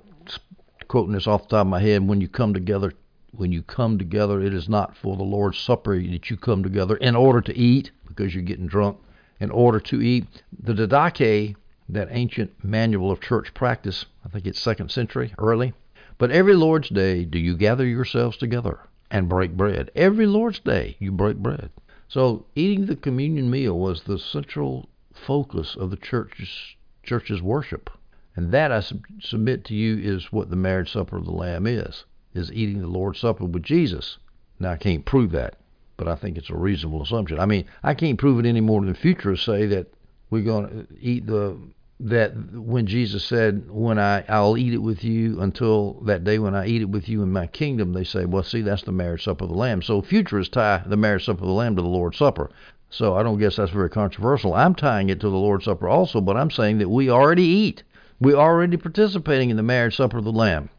quoting 0.86 1.14
this 1.14 1.26
off 1.26 1.44
the 1.44 1.48
top 1.48 1.66
of 1.66 1.66
my 1.68 1.80
head, 1.80 2.06
when 2.06 2.20
you 2.20 2.28
come 2.28 2.52
together 2.52 2.92
when 3.32 3.52
you 3.52 3.62
come 3.62 3.98
together, 3.98 4.40
it 4.40 4.54
is 4.54 4.68
not 4.68 4.96
for 4.96 5.16
the 5.16 5.22
Lord's 5.22 5.58
Supper 5.58 5.96
that 5.98 6.30
you 6.30 6.36
come 6.36 6.62
together 6.62 6.96
in 6.96 7.14
order 7.14 7.40
to 7.42 7.56
eat, 7.56 7.90
because 8.18 8.34
you're 8.34 8.42
getting 8.42 8.66
drunk, 8.66 8.98
in 9.38 9.48
order 9.48 9.78
to 9.78 10.02
eat. 10.02 10.26
The 10.60 10.74
Didache, 10.74 11.54
that 11.88 12.08
ancient 12.10 12.64
manual 12.64 13.12
of 13.12 13.20
church 13.20 13.54
practice, 13.54 14.06
I 14.24 14.28
think 14.28 14.44
it's 14.44 14.58
second 14.58 14.90
century, 14.90 15.32
early. 15.38 15.72
But 16.18 16.32
every 16.32 16.54
Lord's 16.54 16.88
Day 16.88 17.24
do 17.24 17.38
you 17.38 17.56
gather 17.56 17.86
yourselves 17.86 18.36
together 18.36 18.80
and 19.08 19.28
break 19.28 19.56
bread. 19.56 19.92
Every 19.94 20.26
Lord's 20.26 20.58
Day 20.58 20.96
you 20.98 21.12
break 21.12 21.36
bread. 21.36 21.70
So 22.08 22.44
eating 22.56 22.86
the 22.86 22.96
communion 22.96 23.50
meal 23.50 23.78
was 23.78 24.02
the 24.02 24.18
central 24.18 24.88
focus 25.14 25.76
of 25.76 25.90
the 25.90 25.96
church's 25.96 26.74
church's 27.04 27.40
worship. 27.40 27.88
And 28.34 28.50
that 28.50 28.72
I 28.72 28.80
sub- 28.80 29.04
submit 29.20 29.64
to 29.66 29.74
you 29.74 29.96
is 29.96 30.32
what 30.32 30.50
the 30.50 30.56
marriage 30.56 30.90
supper 30.90 31.18
of 31.18 31.24
the 31.24 31.30
Lamb 31.30 31.68
is 31.68 32.04
is 32.34 32.52
eating 32.52 32.80
the 32.80 32.88
Lord's 32.88 33.20
Supper 33.20 33.44
with 33.44 33.62
Jesus. 33.62 34.18
Now, 34.58 34.72
I 34.72 34.76
can't 34.76 35.04
prove 35.04 35.30
that, 35.32 35.57
but 35.98 36.08
I 36.08 36.14
think 36.14 36.38
it's 36.38 36.48
a 36.48 36.56
reasonable 36.56 37.02
assumption. 37.02 37.38
I 37.38 37.44
mean, 37.44 37.66
I 37.82 37.92
can't 37.92 38.18
prove 38.18 38.38
it 38.38 38.48
any 38.48 38.62
more 38.62 38.80
than 38.80 38.94
futurists 38.94 39.44
say 39.44 39.66
that 39.66 39.92
we're 40.30 40.44
going 40.44 40.68
to 40.68 40.86
eat 40.98 41.26
the 41.26 41.58
that 42.00 42.32
when 42.54 42.86
Jesus 42.86 43.24
said, 43.24 43.68
"When 43.68 43.98
I 43.98 44.24
I'll 44.28 44.56
eat 44.56 44.72
it 44.72 44.78
with 44.78 45.02
you 45.02 45.40
until 45.40 45.94
that 46.06 46.22
day 46.22 46.38
when 46.38 46.54
I 46.54 46.66
eat 46.66 46.80
it 46.80 46.88
with 46.88 47.08
you 47.08 47.22
in 47.22 47.32
my 47.32 47.48
kingdom," 47.48 47.92
they 47.92 48.04
say, 48.04 48.24
"Well, 48.24 48.44
see, 48.44 48.62
that's 48.62 48.84
the 48.84 48.92
marriage 48.92 49.24
supper 49.24 49.44
of 49.44 49.50
the 49.50 49.56
Lamb." 49.56 49.82
So 49.82 50.00
futurists 50.00 50.54
tie 50.54 50.82
the 50.86 50.96
marriage 50.96 51.24
supper 51.24 51.42
of 51.42 51.48
the 51.48 51.52
Lamb 51.52 51.74
to 51.74 51.82
the 51.82 51.88
Lord's 51.88 52.16
Supper. 52.16 52.50
So 52.88 53.16
I 53.16 53.24
don't 53.24 53.38
guess 53.38 53.56
that's 53.56 53.72
very 53.72 53.90
controversial. 53.90 54.54
I'm 54.54 54.76
tying 54.76 55.10
it 55.10 55.20
to 55.20 55.28
the 55.28 55.36
Lord's 55.36 55.64
Supper 55.64 55.88
also, 55.88 56.20
but 56.20 56.36
I'm 56.36 56.50
saying 56.50 56.78
that 56.78 56.88
we 56.88 57.10
already 57.10 57.42
eat. 57.42 57.82
We're 58.20 58.36
already 58.36 58.76
participating 58.76 59.50
in 59.50 59.56
the 59.56 59.62
marriage 59.64 59.96
supper 59.96 60.18
of 60.18 60.24
the 60.24 60.32
Lamb. 60.32 60.70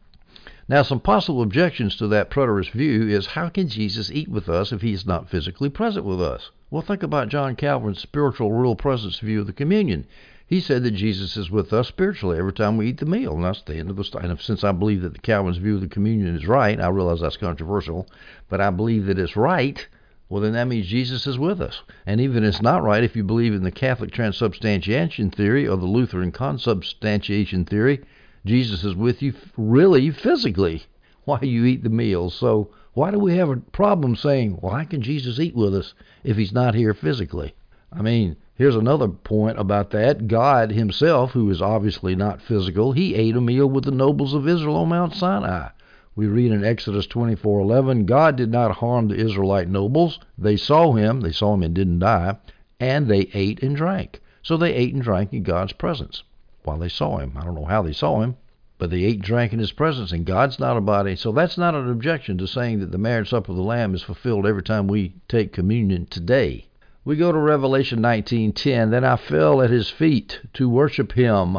Now, 0.69 0.83
some 0.83 0.99
possible 0.99 1.41
objections 1.41 1.95
to 1.95 2.05
that 2.09 2.29
preterist 2.29 2.73
view 2.73 3.07
is 3.07 3.25
how 3.25 3.49
can 3.49 3.67
Jesus 3.67 4.11
eat 4.11 4.27
with 4.27 4.47
us 4.47 4.71
if 4.71 4.83
he 4.83 4.93
is 4.93 5.03
not 5.03 5.27
physically 5.27 5.67
present 5.67 6.05
with 6.05 6.21
us? 6.21 6.51
Well, 6.69 6.83
think 6.83 7.01
about 7.01 7.29
John 7.29 7.55
Calvin's 7.55 7.99
spiritual 7.99 8.51
real 8.51 8.75
presence 8.75 9.17
view 9.17 9.41
of 9.41 9.47
the 9.47 9.51
communion. 9.51 10.05
He 10.45 10.59
said 10.59 10.83
that 10.83 10.91
Jesus 10.91 11.35
is 11.37 11.49
with 11.49 11.73
us 11.73 11.87
spiritually 11.87 12.37
every 12.37 12.53
time 12.53 12.77
we 12.77 12.89
eat 12.89 12.99
the 12.99 13.07
meal, 13.07 13.33
and 13.33 13.43
that's 13.43 13.63
the 13.63 13.77
end 13.77 13.89
of 13.89 13.95
the 13.95 14.03
story. 14.03 14.29
And 14.29 14.39
since 14.39 14.63
I 14.63 14.71
believe 14.71 15.01
that 15.01 15.13
the 15.13 15.19
Calvin's 15.19 15.57
view 15.57 15.73
of 15.73 15.81
the 15.81 15.87
communion 15.87 16.35
is 16.35 16.45
right, 16.45 16.79
I 16.79 16.89
realize 16.89 17.21
that's 17.21 17.35
controversial, 17.35 18.07
but 18.47 18.61
I 18.61 18.69
believe 18.69 19.07
that 19.07 19.17
it's 19.17 19.35
right. 19.35 19.87
Well, 20.29 20.43
then 20.43 20.53
that 20.53 20.67
means 20.67 20.85
Jesus 20.85 21.25
is 21.25 21.39
with 21.39 21.61
us. 21.61 21.81
And 22.05 22.21
even 22.21 22.43
if 22.43 22.49
it's 22.49 22.61
not 22.61 22.83
right 22.83 23.03
if 23.03 23.15
you 23.15 23.23
believe 23.23 23.55
in 23.55 23.63
the 23.63 23.71
Catholic 23.71 24.11
transubstantiation 24.11 25.31
theory 25.31 25.67
or 25.67 25.77
the 25.77 25.87
Lutheran 25.87 26.31
consubstantiation 26.31 27.65
theory. 27.65 28.03
Jesus 28.45 28.85
is 28.85 28.95
with 28.95 29.21
you 29.21 29.33
really 29.57 30.11
physically 30.11 30.83
while 31.25 31.43
you 31.43 31.65
eat 31.65 31.83
the 31.83 31.89
meal. 31.89 32.29
So 32.29 32.69
why 32.93 33.11
do 33.11 33.19
we 33.19 33.35
have 33.35 33.49
a 33.49 33.57
problem 33.57 34.15
saying, 34.15 34.59
how 34.61 34.83
can 34.85 35.01
Jesus 35.01 35.39
eat 35.39 35.53
with 35.55 35.75
us 35.75 35.93
if 36.23 36.37
he's 36.37 36.53
not 36.53 36.73
here 36.73 36.93
physically? 36.93 37.53
I 37.91 38.01
mean, 38.01 38.37
here's 38.55 38.77
another 38.77 39.09
point 39.09 39.59
about 39.59 39.91
that. 39.91 40.29
God 40.29 40.71
himself, 40.71 41.31
who 41.31 41.49
is 41.49 41.61
obviously 41.61 42.15
not 42.15 42.41
physical, 42.41 42.93
he 42.93 43.13
ate 43.13 43.35
a 43.35 43.41
meal 43.41 43.67
with 43.69 43.83
the 43.83 43.91
nobles 43.91 44.33
of 44.33 44.47
Israel 44.47 44.77
on 44.77 44.89
Mount 44.89 45.13
Sinai. 45.13 45.69
We 46.15 46.27
read 46.27 46.53
in 46.53 46.63
Exodus 46.63 47.07
24:11, 47.07 48.05
God 48.05 48.37
did 48.37 48.51
not 48.51 48.77
harm 48.77 49.09
the 49.09 49.17
Israelite 49.17 49.67
nobles. 49.67 50.17
They 50.37 50.55
saw 50.55 50.93
him, 50.93 51.19
they 51.19 51.33
saw 51.33 51.55
him 51.55 51.63
and 51.63 51.73
didn't 51.73 51.99
die, 51.99 52.37
and 52.79 53.09
they 53.09 53.29
ate 53.33 53.61
and 53.61 53.75
drank. 53.75 54.21
So 54.41 54.55
they 54.55 54.73
ate 54.73 54.93
and 54.93 55.03
drank 55.03 55.33
in 55.33 55.43
God's 55.43 55.73
presence 55.73 56.23
while 56.63 56.77
they 56.77 56.89
saw 56.89 57.17
him. 57.17 57.33
I 57.35 57.43
don't 57.43 57.55
know 57.55 57.65
how 57.65 57.81
they 57.81 57.93
saw 57.93 58.21
him, 58.21 58.35
but 58.77 58.89
they 58.89 59.03
ate 59.03 59.21
drank 59.21 59.53
in 59.53 59.59
his 59.59 59.71
presence, 59.71 60.11
and 60.11 60.25
God's 60.25 60.59
not 60.59 60.77
a 60.77 60.81
body. 60.81 61.15
So 61.15 61.31
that's 61.31 61.57
not 61.57 61.75
an 61.75 61.89
objection 61.89 62.37
to 62.37 62.47
saying 62.47 62.79
that 62.79 62.91
the 62.91 62.97
marriage 62.97 63.29
supper 63.29 63.51
of 63.51 63.57
the 63.57 63.63
Lamb 63.63 63.93
is 63.93 64.03
fulfilled 64.03 64.45
every 64.45 64.63
time 64.63 64.87
we 64.87 65.15
take 65.27 65.53
communion 65.53 66.05
today. 66.05 66.65
We 67.05 67.15
go 67.15 67.31
to 67.31 67.37
Revelation 67.37 68.01
19:10. 68.01 68.91
Then 68.91 69.03
I 69.03 69.15
fell 69.15 69.61
at 69.61 69.69
his 69.69 69.89
feet 69.89 70.41
to 70.53 70.69
worship 70.69 71.13
him. 71.13 71.57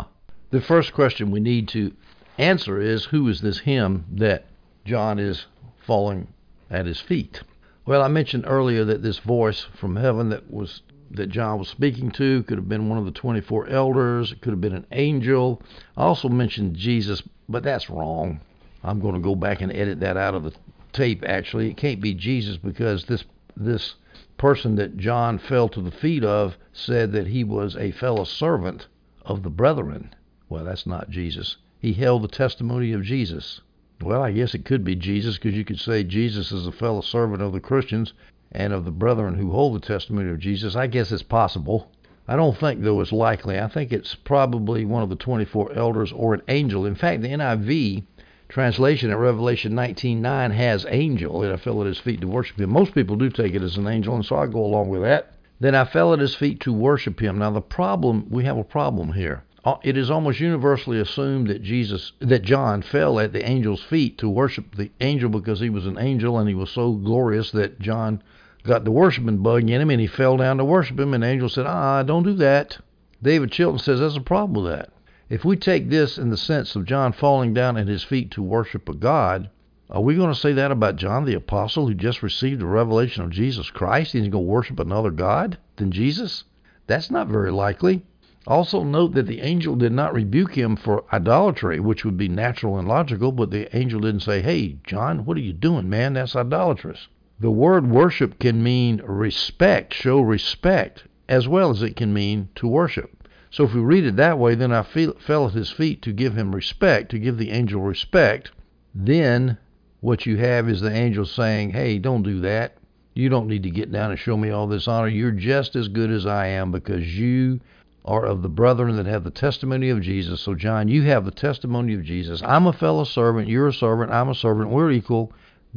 The 0.50 0.60
first 0.60 0.92
question 0.92 1.30
we 1.30 1.40
need 1.40 1.68
to 1.68 1.92
answer 2.38 2.80
is 2.80 3.06
who 3.06 3.28
is 3.28 3.40
this 3.40 3.60
him 3.60 4.04
that 4.12 4.46
John 4.84 5.18
is 5.18 5.46
falling 5.78 6.28
at 6.70 6.86
his 6.86 7.00
feet? 7.00 7.42
Well, 7.86 8.02
I 8.02 8.08
mentioned 8.08 8.44
earlier 8.46 8.84
that 8.84 9.02
this 9.02 9.18
voice 9.18 9.66
from 9.74 9.96
heaven 9.96 10.28
that 10.28 10.52
was 10.52 10.82
that 11.10 11.28
John 11.28 11.58
was 11.58 11.68
speaking 11.68 12.10
to 12.12 12.42
could 12.44 12.58
have 12.58 12.68
been 12.68 12.88
one 12.88 12.98
of 12.98 13.04
the 13.04 13.10
24 13.10 13.68
elders, 13.68 14.32
it 14.32 14.40
could 14.40 14.52
have 14.52 14.60
been 14.60 14.74
an 14.74 14.86
angel. 14.92 15.60
I 15.96 16.02
also 16.04 16.28
mentioned 16.28 16.76
Jesus, 16.76 17.22
but 17.48 17.62
that's 17.62 17.90
wrong. 17.90 18.40
I'm 18.82 19.00
going 19.00 19.14
to 19.14 19.20
go 19.20 19.34
back 19.34 19.60
and 19.60 19.72
edit 19.72 20.00
that 20.00 20.16
out 20.16 20.34
of 20.34 20.44
the 20.44 20.54
tape 20.92 21.24
actually. 21.26 21.68
It 21.68 21.76
can't 21.76 22.00
be 22.00 22.14
Jesus 22.14 22.56
because 22.56 23.04
this 23.04 23.24
this 23.56 23.96
person 24.38 24.76
that 24.76 24.96
John 24.96 25.38
fell 25.38 25.68
to 25.68 25.82
the 25.82 25.90
feet 25.90 26.24
of 26.24 26.56
said 26.72 27.12
that 27.12 27.26
he 27.26 27.44
was 27.44 27.76
a 27.76 27.90
fellow 27.90 28.24
servant 28.24 28.86
of 29.22 29.42
the 29.42 29.50
brethren. 29.50 30.14
Well, 30.48 30.64
that's 30.64 30.86
not 30.86 31.10
Jesus. 31.10 31.56
He 31.78 31.92
held 31.92 32.22
the 32.22 32.28
testimony 32.28 32.92
of 32.92 33.02
Jesus. 33.02 33.60
Well, 34.00 34.22
I 34.22 34.32
guess 34.32 34.54
it 34.54 34.64
could 34.64 34.82
be 34.82 34.96
Jesus 34.96 35.36
because 35.36 35.54
you 35.54 35.64
could 35.64 35.78
say 35.78 36.04
Jesus 36.04 36.52
is 36.52 36.66
a 36.66 36.72
fellow 36.72 37.02
servant 37.02 37.42
of 37.42 37.52
the 37.52 37.60
Christians 37.60 38.14
and 38.52 38.72
of 38.72 38.84
the 38.84 38.90
brethren 38.90 39.36
who 39.36 39.50
hold 39.50 39.74
the 39.74 39.86
testimony 39.86 40.30
of 40.30 40.38
Jesus. 40.38 40.76
I 40.76 40.86
guess 40.86 41.12
it's 41.12 41.22
possible. 41.22 41.90
I 42.26 42.36
don't 42.36 42.56
think, 42.56 42.82
though, 42.82 43.00
it's 43.00 43.12
likely. 43.12 43.58
I 43.58 43.68
think 43.68 43.92
it's 43.92 44.14
probably 44.14 44.84
one 44.84 45.02
of 45.02 45.08
the 45.08 45.16
24 45.16 45.72
elders 45.72 46.12
or 46.12 46.34
an 46.34 46.42
angel. 46.48 46.86
In 46.86 46.94
fact, 46.94 47.22
the 47.22 47.28
NIV 47.28 48.04
translation 48.48 49.10
at 49.10 49.18
Revelation 49.18 49.74
19:9 49.74 50.50
has 50.52 50.86
angel, 50.88 51.42
and 51.42 51.52
I 51.52 51.56
fell 51.56 51.80
at 51.80 51.86
his 51.86 51.98
feet 51.98 52.20
to 52.20 52.28
worship 52.28 52.60
him. 52.60 52.70
Most 52.70 52.94
people 52.94 53.16
do 53.16 53.30
take 53.30 53.54
it 53.54 53.62
as 53.62 53.76
an 53.76 53.86
angel, 53.86 54.14
and 54.14 54.24
so 54.24 54.36
I 54.36 54.46
go 54.46 54.64
along 54.64 54.88
with 54.88 55.02
that. 55.02 55.32
Then 55.60 55.74
I 55.74 55.84
fell 55.84 56.12
at 56.12 56.20
his 56.20 56.34
feet 56.34 56.60
to 56.60 56.72
worship 56.72 57.20
him. 57.20 57.38
Now 57.38 57.50
the 57.50 57.60
problem, 57.60 58.26
we 58.30 58.44
have 58.44 58.56
a 58.56 58.64
problem 58.64 59.12
here. 59.12 59.44
Uh, 59.62 59.76
it 59.82 59.96
is 59.96 60.10
almost 60.10 60.40
universally 60.40 60.98
assumed 60.98 61.48
that 61.48 61.62
Jesus, 61.62 62.12
that 62.18 62.42
John 62.42 62.80
fell 62.80 63.20
at 63.20 63.32
the 63.32 63.44
angel's 63.44 63.82
feet 63.82 64.16
to 64.18 64.28
worship 64.28 64.74
the 64.74 64.90
angel 65.00 65.28
because 65.28 65.60
he 65.60 65.68
was 65.68 65.86
an 65.86 65.98
angel 65.98 66.38
and 66.38 66.48
he 66.48 66.54
was 66.54 66.70
so 66.70 66.92
glorious 66.92 67.50
that 67.50 67.78
John 67.78 68.22
got 68.64 68.84
the 68.84 68.90
worshiping 68.90 69.38
bug 69.38 69.68
in 69.68 69.80
him 69.80 69.90
and 69.90 70.00
he 70.00 70.06
fell 70.06 70.36
down 70.36 70.58
to 70.58 70.64
worship 70.64 70.98
him. 70.98 71.14
And 71.14 71.22
the 71.22 71.28
angel 71.28 71.48
said, 71.48 71.66
Ah, 71.66 72.02
don't 72.02 72.22
do 72.22 72.34
that. 72.34 72.78
David 73.22 73.52
Chilton 73.52 73.78
says 73.78 74.00
there's 74.00 74.16
a 74.16 74.20
problem 74.20 74.62
with 74.62 74.72
that. 74.72 74.90
If 75.28 75.44
we 75.44 75.56
take 75.56 75.88
this 75.88 76.18
in 76.18 76.30
the 76.30 76.36
sense 76.36 76.74
of 76.74 76.84
John 76.84 77.12
falling 77.12 77.54
down 77.54 77.76
at 77.76 77.86
his 77.86 78.02
feet 78.02 78.30
to 78.32 78.42
worship 78.42 78.88
a 78.88 78.94
God, 78.94 79.48
are 79.88 80.02
we 80.02 80.14
going 80.16 80.32
to 80.32 80.38
say 80.38 80.52
that 80.52 80.70
about 80.70 80.96
John 80.96 81.24
the 81.24 81.34
Apostle 81.34 81.86
who 81.86 81.94
just 81.94 82.22
received 82.22 82.62
a 82.62 82.66
revelation 82.66 83.22
of 83.22 83.30
Jesus 83.30 83.70
Christ 83.70 84.14
and 84.14 84.24
he's 84.24 84.32
going 84.32 84.44
to 84.44 84.50
worship 84.50 84.80
another 84.80 85.10
God 85.10 85.58
than 85.76 85.92
Jesus? 85.92 86.44
That's 86.86 87.10
not 87.10 87.28
very 87.28 87.52
likely. 87.52 88.02
Also, 88.46 88.82
note 88.82 89.14
that 89.14 89.26
the 89.26 89.42
angel 89.42 89.76
did 89.76 89.92
not 89.92 90.14
rebuke 90.14 90.54
him 90.54 90.74
for 90.74 91.04
idolatry, 91.12 91.78
which 91.78 92.04
would 92.04 92.16
be 92.16 92.28
natural 92.28 92.78
and 92.78 92.88
logical, 92.88 93.32
but 93.32 93.50
the 93.50 93.74
angel 93.76 94.00
didn't 94.00 94.22
say, 94.22 94.40
Hey, 94.40 94.78
John, 94.84 95.24
what 95.24 95.36
are 95.36 95.40
you 95.40 95.52
doing, 95.52 95.90
man? 95.90 96.14
That's 96.14 96.34
idolatrous. 96.34 97.08
The 97.40 97.50
word 97.50 97.90
worship 97.90 98.38
can 98.38 98.62
mean 98.62 99.00
respect, 99.03 99.94
show 99.94 100.20
respect, 100.20 101.05
as 101.26 101.48
well 101.48 101.70
as 101.70 101.83
it 101.83 101.96
can 101.96 102.12
mean 102.12 102.50
to 102.57 102.68
worship. 102.68 103.26
So 103.50 103.64
if 103.64 103.72
we 103.72 103.81
read 103.81 104.05
it 104.05 104.16
that 104.16 104.38
way, 104.38 104.55
then 104.55 104.72
I 104.72 104.83
feel, 104.83 105.14
fell 105.14 105.46
at 105.46 105.55
his 105.55 105.70
feet 105.70 106.03
to 106.03 106.12
give 106.12 106.37
him 106.37 106.55
respect, 106.55 107.11
to 107.12 107.18
give 107.18 107.38
the 107.38 107.50
angel 107.50 107.81
respect. 107.81 108.50
Then 108.94 109.57
what 110.00 110.26
you 110.26 110.37
have 110.37 110.68
is 110.68 110.83
the 110.83 110.92
angel 110.92 111.24
saying, 111.24 111.70
Hey, 111.70 111.98
don't 111.98 112.22
do 112.22 112.40
that. 112.40 112.76
You 113.14 113.31
don't 113.31 113.48
need 113.48 113.62
to 113.62 113.70
get 113.70 113.90
down 113.90 114.11
and 114.11 114.20
show 114.20 114.37
me 114.37 114.50
all 114.50 114.66
this 114.66 114.87
honor. 114.87 115.09
You're 115.09 115.33
just 115.33 115.74
as 115.76 115.88
good 115.88 116.11
as 116.11 116.26
I 116.26 116.46
am 116.46 116.70
because 116.70 117.18
you 117.18 117.61
are 118.05 118.24
of 118.24 118.42
the 118.42 118.48
brethren 118.48 118.96
that 118.96 119.07
have 119.07 119.24
the 119.24 119.31
testimony 119.31 119.88
of 119.88 120.03
Jesus. 120.03 120.42
So, 120.42 120.55
John, 120.55 120.88
you 120.88 121.03
have 121.03 121.24
the 121.24 121.31
testimony 121.31 121.94
of 121.94 122.05
Jesus. 122.05 122.42
I'm 122.42 122.66
a 122.66 122.72
fellow 122.72 123.05
servant. 123.05 123.48
You're 123.48 123.68
a 123.68 123.72
servant. 123.72 124.12
I'm 124.12 124.29
a 124.29 124.35
servant. 124.35 124.70
We're 124.70 124.90
equal. 124.92 125.33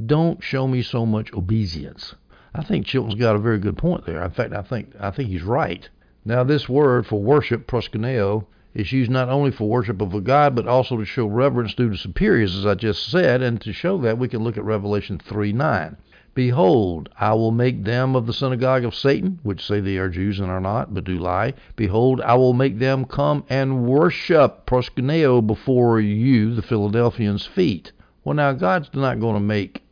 Don't 0.05 0.43
show 0.43 0.67
me 0.67 0.81
so 0.81 1.05
much 1.05 1.31
obedience. 1.33 2.15
I 2.55 2.63
think 2.63 2.87
Chilton's 2.87 3.13
got 3.13 3.35
a 3.35 3.39
very 3.39 3.59
good 3.59 3.77
point 3.77 4.07
there. 4.07 4.23
In 4.23 4.31
fact, 4.31 4.51
I 4.51 4.63
think 4.63 4.91
I 4.99 5.11
think 5.11 5.29
he's 5.29 5.43
right. 5.43 5.87
Now, 6.25 6.43
this 6.43 6.67
word 6.67 7.05
for 7.05 7.21
worship, 7.21 7.67
proskuneo, 7.67 8.45
is 8.73 8.91
used 8.91 9.11
not 9.11 9.29
only 9.29 9.51
for 9.51 9.69
worship 9.69 10.01
of 10.01 10.15
a 10.15 10.21
god, 10.21 10.55
but 10.55 10.67
also 10.67 10.97
to 10.97 11.05
show 11.05 11.27
reverence 11.27 11.75
due 11.75 11.91
to 11.91 11.97
superiors, 11.97 12.55
as 12.55 12.65
I 12.65 12.73
just 12.73 13.07
said. 13.07 13.43
And 13.43 13.61
to 13.61 13.71
show 13.71 13.99
that, 13.99 14.17
we 14.17 14.27
can 14.27 14.43
look 14.43 14.57
at 14.57 14.63
Revelation 14.63 15.19
3 15.19 15.53
9. 15.53 15.97
Behold, 16.33 17.09
I 17.19 17.35
will 17.35 17.51
make 17.51 17.83
them 17.83 18.15
of 18.15 18.25
the 18.25 18.33
synagogue 18.33 18.83
of 18.85 18.95
Satan, 18.95 19.37
which 19.43 19.63
say 19.63 19.79
they 19.79 19.97
are 19.97 20.09
Jews 20.09 20.39
and 20.39 20.49
are 20.49 20.59
not, 20.59 20.91
but 20.91 21.03
do 21.03 21.19
lie. 21.19 21.53
Behold, 21.75 22.19
I 22.21 22.33
will 22.33 22.53
make 22.53 22.79
them 22.79 23.05
come 23.05 23.43
and 23.47 23.85
worship 23.85 24.65
proskuneo 24.65 25.45
before 25.45 25.99
you, 25.99 26.55
the 26.55 26.63
Philadelphians' 26.63 27.45
feet. 27.45 27.91
Well, 28.23 28.35
now, 28.35 28.53
God's 28.53 28.89
not 28.93 29.19
going 29.19 29.35
to 29.35 29.41
make 29.41 29.83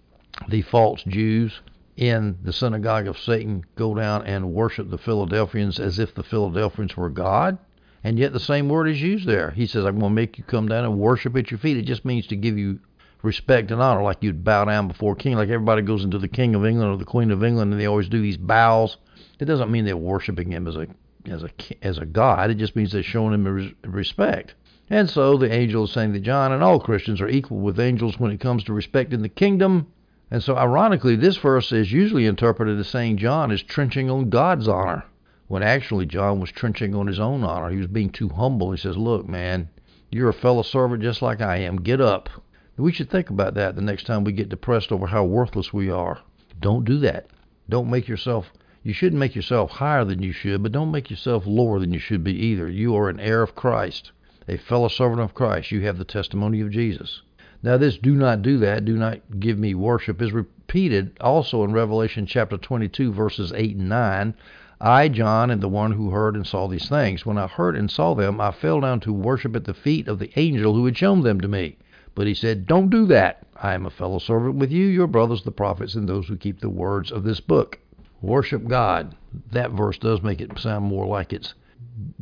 the 0.48 0.62
false 0.62 1.04
Jews 1.04 1.60
in 1.98 2.38
the 2.44 2.54
synagogue 2.54 3.08
of 3.08 3.20
Satan 3.20 3.63
go 3.76 3.94
down 3.94 4.26
and 4.26 4.54
worship 4.54 4.89
the 4.89 4.98
Philadelphians 4.98 5.80
as 5.80 6.00
if 6.00 6.15
the 6.15 6.24
Philadelphians 6.24 6.96
were 6.96 7.10
God. 7.10 7.58
And 8.04 8.17
yet 8.17 8.34
the 8.34 8.39
same 8.39 8.70
word 8.70 8.88
is 8.88 9.02
used 9.02 9.28
there. 9.28 9.52
He 9.52 9.67
says, 9.67 9.86
I'm 9.86 10.00
going 10.00 10.12
to 10.12 10.15
make 10.15 10.38
you 10.38 10.44
come 10.44 10.67
down 10.67 10.86
and 10.86 10.98
worship 10.98 11.36
at 11.36 11.52
your 11.52 11.60
feet. 11.60 11.78
It 11.78 11.84
just 11.84 12.06
means 12.06 12.26
to 12.28 12.36
give 12.36 12.58
you 12.58 12.80
respect 13.22 13.70
and 13.70 13.82
honor, 13.82 14.02
like 14.02 14.24
you'd 14.24 14.44
bow 14.44 14.65
down 14.65 14.88
before 14.88 15.13
a 15.13 15.15
king, 15.15 15.36
like 15.36 15.50
everybody 15.50 15.82
goes 15.82 16.04
into 16.04 16.17
the 16.17 16.28
King 16.28 16.56
of 16.56 16.65
England 16.65 16.91
or 16.91 16.98
the 16.98 17.06
Queen 17.06 17.30
of 17.32 17.44
England, 17.44 17.72
and 17.72 17.80
they 17.80 17.86
always 17.86 18.10
do 18.10 18.22
these 18.22 18.38
bows. 18.38 18.98
It 19.39 19.46
doesn't 19.46 19.72
mean 19.72 19.86
they're 19.86 19.98
worshiping 19.98 20.52
him 20.52 20.67
as 20.67 20.76
a 20.76 20.88
as 21.30 21.44
a 21.44 21.50
as 21.84 21.98
a 22.00 22.06
god. 22.06 22.50
It 22.50 22.56
just 22.56 22.76
means 22.76 22.91
they're 22.91 23.04
showing 23.04 23.34
him 23.34 23.76
respect. 23.84 24.56
And 24.91 25.10
so 25.10 25.38
the 25.38 25.51
angel 25.51 25.86
is 25.86 25.91
saying 25.91 26.13
that 26.13 26.19
John 26.19 26.51
and 26.51 26.62
all 26.62 26.80
Christians 26.80 27.19
are 27.19 27.27
equal 27.27 27.58
with 27.58 27.80
angels 27.80 28.19
when 28.19 28.30
it 28.30 28.39
comes 28.39 28.63
to 28.65 28.73
respecting 28.73 29.23
the 29.23 29.30
kingdom 29.30 29.88
and 30.34 30.41
so, 30.41 30.56
ironically, 30.56 31.17
this 31.17 31.36
verse 31.36 31.73
is 31.73 31.91
usually 31.91 32.25
interpreted 32.25 32.80
as 32.80 32.88
saying 32.88 33.17
John 33.17 33.51
is 33.51 33.62
trenching 33.62 34.10
on 34.10 34.30
God's 34.30 34.65
honor, 34.65 35.04
when 35.49 35.62
actually 35.62 36.06
John 36.06 36.39
was 36.39 36.54
trenching 36.54 36.95
on 36.95 37.06
his 37.06 37.19
own 37.19 37.43
honor. 37.43 37.69
He 37.69 37.75
was 37.75 37.88
being 37.88 38.12
too 38.12 38.30
humble. 38.30 38.71
He 38.71 38.77
says, 38.77 38.95
Look, 38.95 39.27
man, 39.27 39.67
you're 40.10 40.30
a 40.30 40.34
fellow 40.34 40.62
servant 40.62 41.04
just 41.04 41.21
like 41.21 41.41
I 41.41 41.58
am. 41.58 41.82
Get 41.82 41.99
up. 41.99 42.30
We 42.77 42.93
should 42.93 43.10
think 43.10 43.30
about 43.30 43.56
that 43.56 43.75
the 43.75 43.82
next 43.82 44.06
time 44.06 44.23
we 44.23 44.32
get 44.32 44.47
depressed 44.47 44.93
over 44.93 45.08
how 45.08 45.25
worthless 45.25 45.73
we 45.73 45.89
are. 45.89 46.21
Don't 46.62 46.86
do 46.86 46.97
that. 46.99 47.27
Don't 47.67 47.89
make 47.89 48.08
yourself, 48.08 48.54
You 48.84 48.93
shouldn't 48.93 49.19
make 49.19 49.36
yourself 49.36 49.69
higher 49.71 50.06
than 50.06 50.23
you 50.23 50.32
should, 50.32 50.63
but 50.63 50.71
don't 50.71 50.91
make 50.91 51.10
yourself 51.10 51.43
lower 51.45 51.77
than 51.77 51.91
you 51.91 51.99
should 51.99 52.23
be 52.23 52.34
either. 52.34 52.69
You 52.69 52.95
are 52.95 53.10
an 53.10 53.19
heir 53.19 53.41
of 53.41 53.54
Christ, 53.54 54.13
a 54.47 54.58
fellow 54.58 54.88
servant 54.88 55.21
of 55.21 55.34
Christ. 55.34 55.71
You 55.71 55.82
have 55.82 55.97
the 55.97 56.06
testimony 56.06 56.62
of 56.62 56.71
Jesus. 56.71 57.21
Now, 57.63 57.77
this 57.77 57.97
do 57.97 58.15
not 58.15 58.41
do 58.41 58.58
that, 58.58 58.86
do 58.86 58.97
not 58.97 59.39
give 59.39 59.60
me 59.60 59.75
worship 59.75 60.21
is 60.21 60.32
repeated 60.32 61.15
also 61.21 61.63
in 61.63 61.73
Revelation 61.73 62.25
chapter 62.25 62.58
22, 62.58 63.13
verses 63.13 63.54
8 63.56 63.75
and 63.75 63.89
9. 63.89 64.34
I, 64.80 65.10
John, 65.10 65.51
am 65.51 65.60
the 65.60 65.69
one 65.69 65.91
who 65.91 66.10
heard 66.10 66.36
and 66.36 66.47
saw 66.47 66.67
these 66.67 66.89
things. 66.89 67.23
When 67.23 67.38
I 67.38 67.45
heard 67.45 67.75
and 67.75 67.91
saw 67.91 68.15
them, 68.15 68.41
I 68.41 68.49
fell 68.49 68.82
down 68.82 68.99
to 69.01 69.13
worship 69.13 69.56
at 69.56 69.65
the 69.65 69.75
feet 69.75 70.08
of 70.08 70.17
the 70.17 70.32
angel 70.39 70.73
who 70.73 70.86
had 70.86 70.97
shown 70.97 71.21
them 71.21 71.39
to 71.41 71.47
me. 71.47 71.77
But 72.15 72.25
he 72.25 72.34
said, 72.34 72.65
Don't 72.65 72.89
do 72.89 73.06
that. 73.06 73.45
I 73.56 73.75
am 73.75 73.86
a 73.86 73.91
fellow 73.91 74.17
servant 74.17 74.56
with 74.56 74.71
you, 74.71 74.88
your 74.88 75.06
brothers 75.06 75.43
the 75.43 75.51
prophets, 75.51 75.93
and 75.93 76.10
those 76.10 76.27
who 76.27 76.36
keep 76.36 76.62
the 76.62 76.69
words 76.69 77.12
of 77.12 77.23
this 77.23 77.39
book. 77.39 77.77
Worship 78.23 78.67
God. 78.67 79.15
That 79.51 79.69
verse 79.69 79.99
does 79.99 80.23
make 80.23 80.41
it 80.41 80.58
sound 80.58 80.86
more 80.86 81.06
like 81.06 81.32
it's 81.32 81.54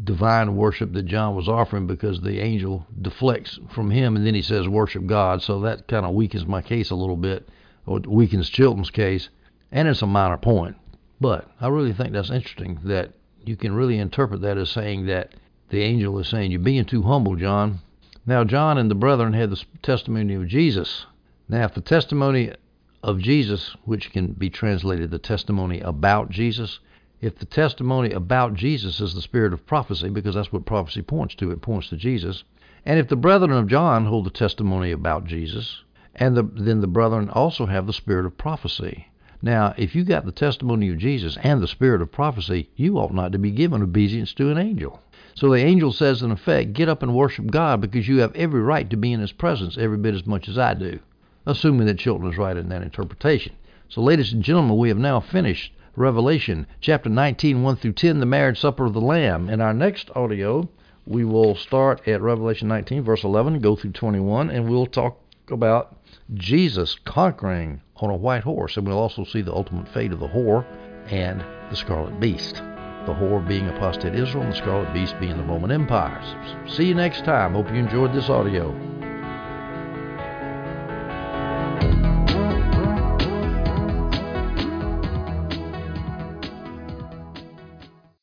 divine 0.04 0.56
worship 0.56 0.94
that 0.94 1.04
John 1.04 1.36
was 1.36 1.48
offering 1.48 1.88
because 1.88 2.22
the 2.22 2.40
angel 2.40 2.86
deflects 3.02 3.60
from 3.70 3.92
him 3.92 4.16
and 4.16 4.26
then 4.26 4.36
he 4.36 4.42
says 4.42 4.68
worship 4.68 5.06
God. 5.06 5.42
So 5.42 5.60
that 5.62 5.88
kind 5.88 6.06
of 6.06 6.14
weakens 6.14 6.46
my 6.46 6.62
case 6.62 6.90
a 6.90 6.96
little 6.96 7.18
bit, 7.18 7.48
or 7.86 8.00
weakens 8.00 8.50
Chilton's 8.50 8.92
case, 8.92 9.30
and 9.72 9.88
it's 9.88 10.02
a 10.02 10.08
minor 10.08 10.38
point. 10.38 10.78
But 11.22 11.50
I 11.60 11.68
really 11.68 11.94
think 11.94 12.14
that's 12.14 12.32
interesting 12.32 12.80
that 12.86 13.12
you 13.46 13.56
can 13.56 13.74
really 13.74 13.98
interpret 13.98 14.42
that 14.42 14.58
as 14.58 14.70
saying 14.70 15.06
that 15.08 15.34
the 15.70 15.82
angel 15.82 16.18
is 16.20 16.28
saying, 16.28 16.52
You're 16.52 16.62
being 16.62 16.86
too 16.86 17.04
humble, 17.04 17.36
John. 17.36 17.80
Now, 18.26 18.44
John 18.44 18.78
and 18.78 18.90
the 18.90 18.96
brethren 18.96 19.34
had 19.34 19.50
the 19.50 19.64
testimony 19.82 20.34
of 20.36 20.48
Jesus. 20.48 21.06
Now, 21.48 21.66
if 21.66 21.74
the 21.74 21.82
testimony 21.82 22.54
of 23.02 23.20
Jesus, 23.20 23.76
which 23.86 24.12
can 24.12 24.34
be 24.34 24.50
translated 24.50 25.10
the 25.12 25.20
testimony 25.20 25.80
about 25.80 26.30
Jesus, 26.30 26.80
if 27.22 27.38
the 27.38 27.46
testimony 27.46 28.12
about 28.12 28.54
Jesus 28.54 29.02
is 29.02 29.14
the 29.14 29.22
spirit 29.22 29.52
of 29.52 29.66
prophecy, 29.66 30.10
because 30.10 30.36
that's 30.36 30.54
what 30.54 30.66
prophecy 30.66 31.02
points 31.02 31.36
to, 31.36 31.52
it 31.52 31.62
points 31.62 31.90
to 31.90 31.98
Jesus, 31.98 32.44
and 32.86 32.98
if 32.98 33.10
the 33.10 33.16
brethren 33.16 33.52
of 33.52 33.68
John 33.68 34.06
hold 34.06 34.26
the 34.26 34.30
testimony 34.30 34.92
about 34.92 35.26
Jesus, 35.26 35.84
and 36.16 36.36
the, 36.36 36.44
then 36.44 36.82
the 36.82 36.88
brethren 36.88 37.30
also 37.30 37.66
have 37.66 37.88
the 37.88 37.94
spirit 37.94 38.26
of 38.26 38.38
prophecy. 38.38 39.08
Now, 39.42 39.74
if 39.78 39.96
you 39.96 40.04
got 40.04 40.26
the 40.26 40.32
testimony 40.32 40.90
of 40.90 40.98
Jesus 40.98 41.38
and 41.44 41.62
the 41.62 41.68
spirit 41.68 42.02
of 42.02 42.12
prophecy, 42.12 42.70
you 42.76 42.98
ought 42.98 43.14
not 43.14 43.32
to 43.32 43.38
be 43.38 43.52
given 43.52 43.82
obedience 43.82 44.34
to 44.34 44.52
an 44.52 44.58
angel. 44.58 45.02
So 45.34 45.50
the 45.50 45.64
angel 45.64 45.94
says, 45.94 46.22
in 46.22 46.32
effect, 46.32 46.74
get 46.74 46.90
up 46.90 47.02
and 47.02 47.16
worship 47.16 47.48
God 47.48 47.80
because 47.80 48.08
you 48.08 48.20
have 48.20 48.36
every 48.36 48.62
right 48.62 48.90
to 48.90 48.98
be 48.98 49.14
in 49.14 49.22
His 49.22 49.32
presence 49.32 49.78
every 49.78 49.98
bit 49.98 50.14
as 50.14 50.26
much 50.26 50.50
as 50.50 50.58
I 50.58 50.74
do, 50.74 51.00
assuming 51.46 51.88
that 51.88 52.00
Chilton 52.00 52.30
is 52.30 52.38
right 52.38 52.58
in 52.58 52.68
that 52.70 52.82
interpretation. 52.82 53.54
So, 53.88 54.02
ladies 54.02 54.34
and 54.34 54.44
gentlemen, 54.44 54.78
we 54.78 54.90
have 54.90 54.98
now 54.98 55.22
finished 55.22 55.72
Revelation 55.96 56.68
chapter 56.80 57.10
19, 57.10 57.64
1 57.64 57.76
through 57.78 57.94
10, 57.94 58.20
the 58.20 58.26
marriage 58.26 58.60
supper 58.60 58.86
of 58.86 58.94
the 58.94 59.02
Lamb. 59.02 59.50
In 59.50 59.62
our 59.62 59.74
next 59.74 60.10
audio, 60.16 60.70
we 61.06 61.26
will 61.26 61.56
start 61.56 62.08
at 62.08 62.22
Revelation 62.22 62.68
19, 62.68 63.04
verse 63.04 63.24
11, 63.24 63.60
go 63.60 63.76
through 63.76 63.92
21, 63.92 64.50
and 64.50 64.70
we'll 64.70 64.86
talk 64.86 65.20
about 65.50 65.98
Jesus 66.36 66.96
conquering 67.06 67.82
on 67.98 68.10
a 68.10 68.16
white 68.16 68.44
horse. 68.44 68.78
And 68.78 68.88
we'll 68.88 69.00
also 69.00 69.24
see 69.24 69.42
the 69.42 69.54
ultimate 69.54 69.90
fate 69.90 70.12
of 70.12 70.20
the 70.20 70.28
whore 70.28 70.66
and 71.10 71.44
the 71.70 71.76
scarlet 71.76 72.20
beast. 72.20 72.56
The 72.56 73.16
whore 73.16 73.46
being 73.48 73.68
apostate 73.68 74.14
Israel 74.14 74.44
and 74.44 74.54
the 74.54 74.58
scarlet 74.58 74.94
beast 74.94 75.20
being 75.20 75.38
the 75.38 75.44
Roman 75.44 75.72
Empire. 75.72 76.22
See 76.68 76.86
you 76.86 76.96
next 76.96 77.26
time. 77.26 77.54
Hope 77.54 77.70
you 77.70 77.76
enjoyed 77.76 78.14
this 78.14 78.30
audio. 78.30 78.99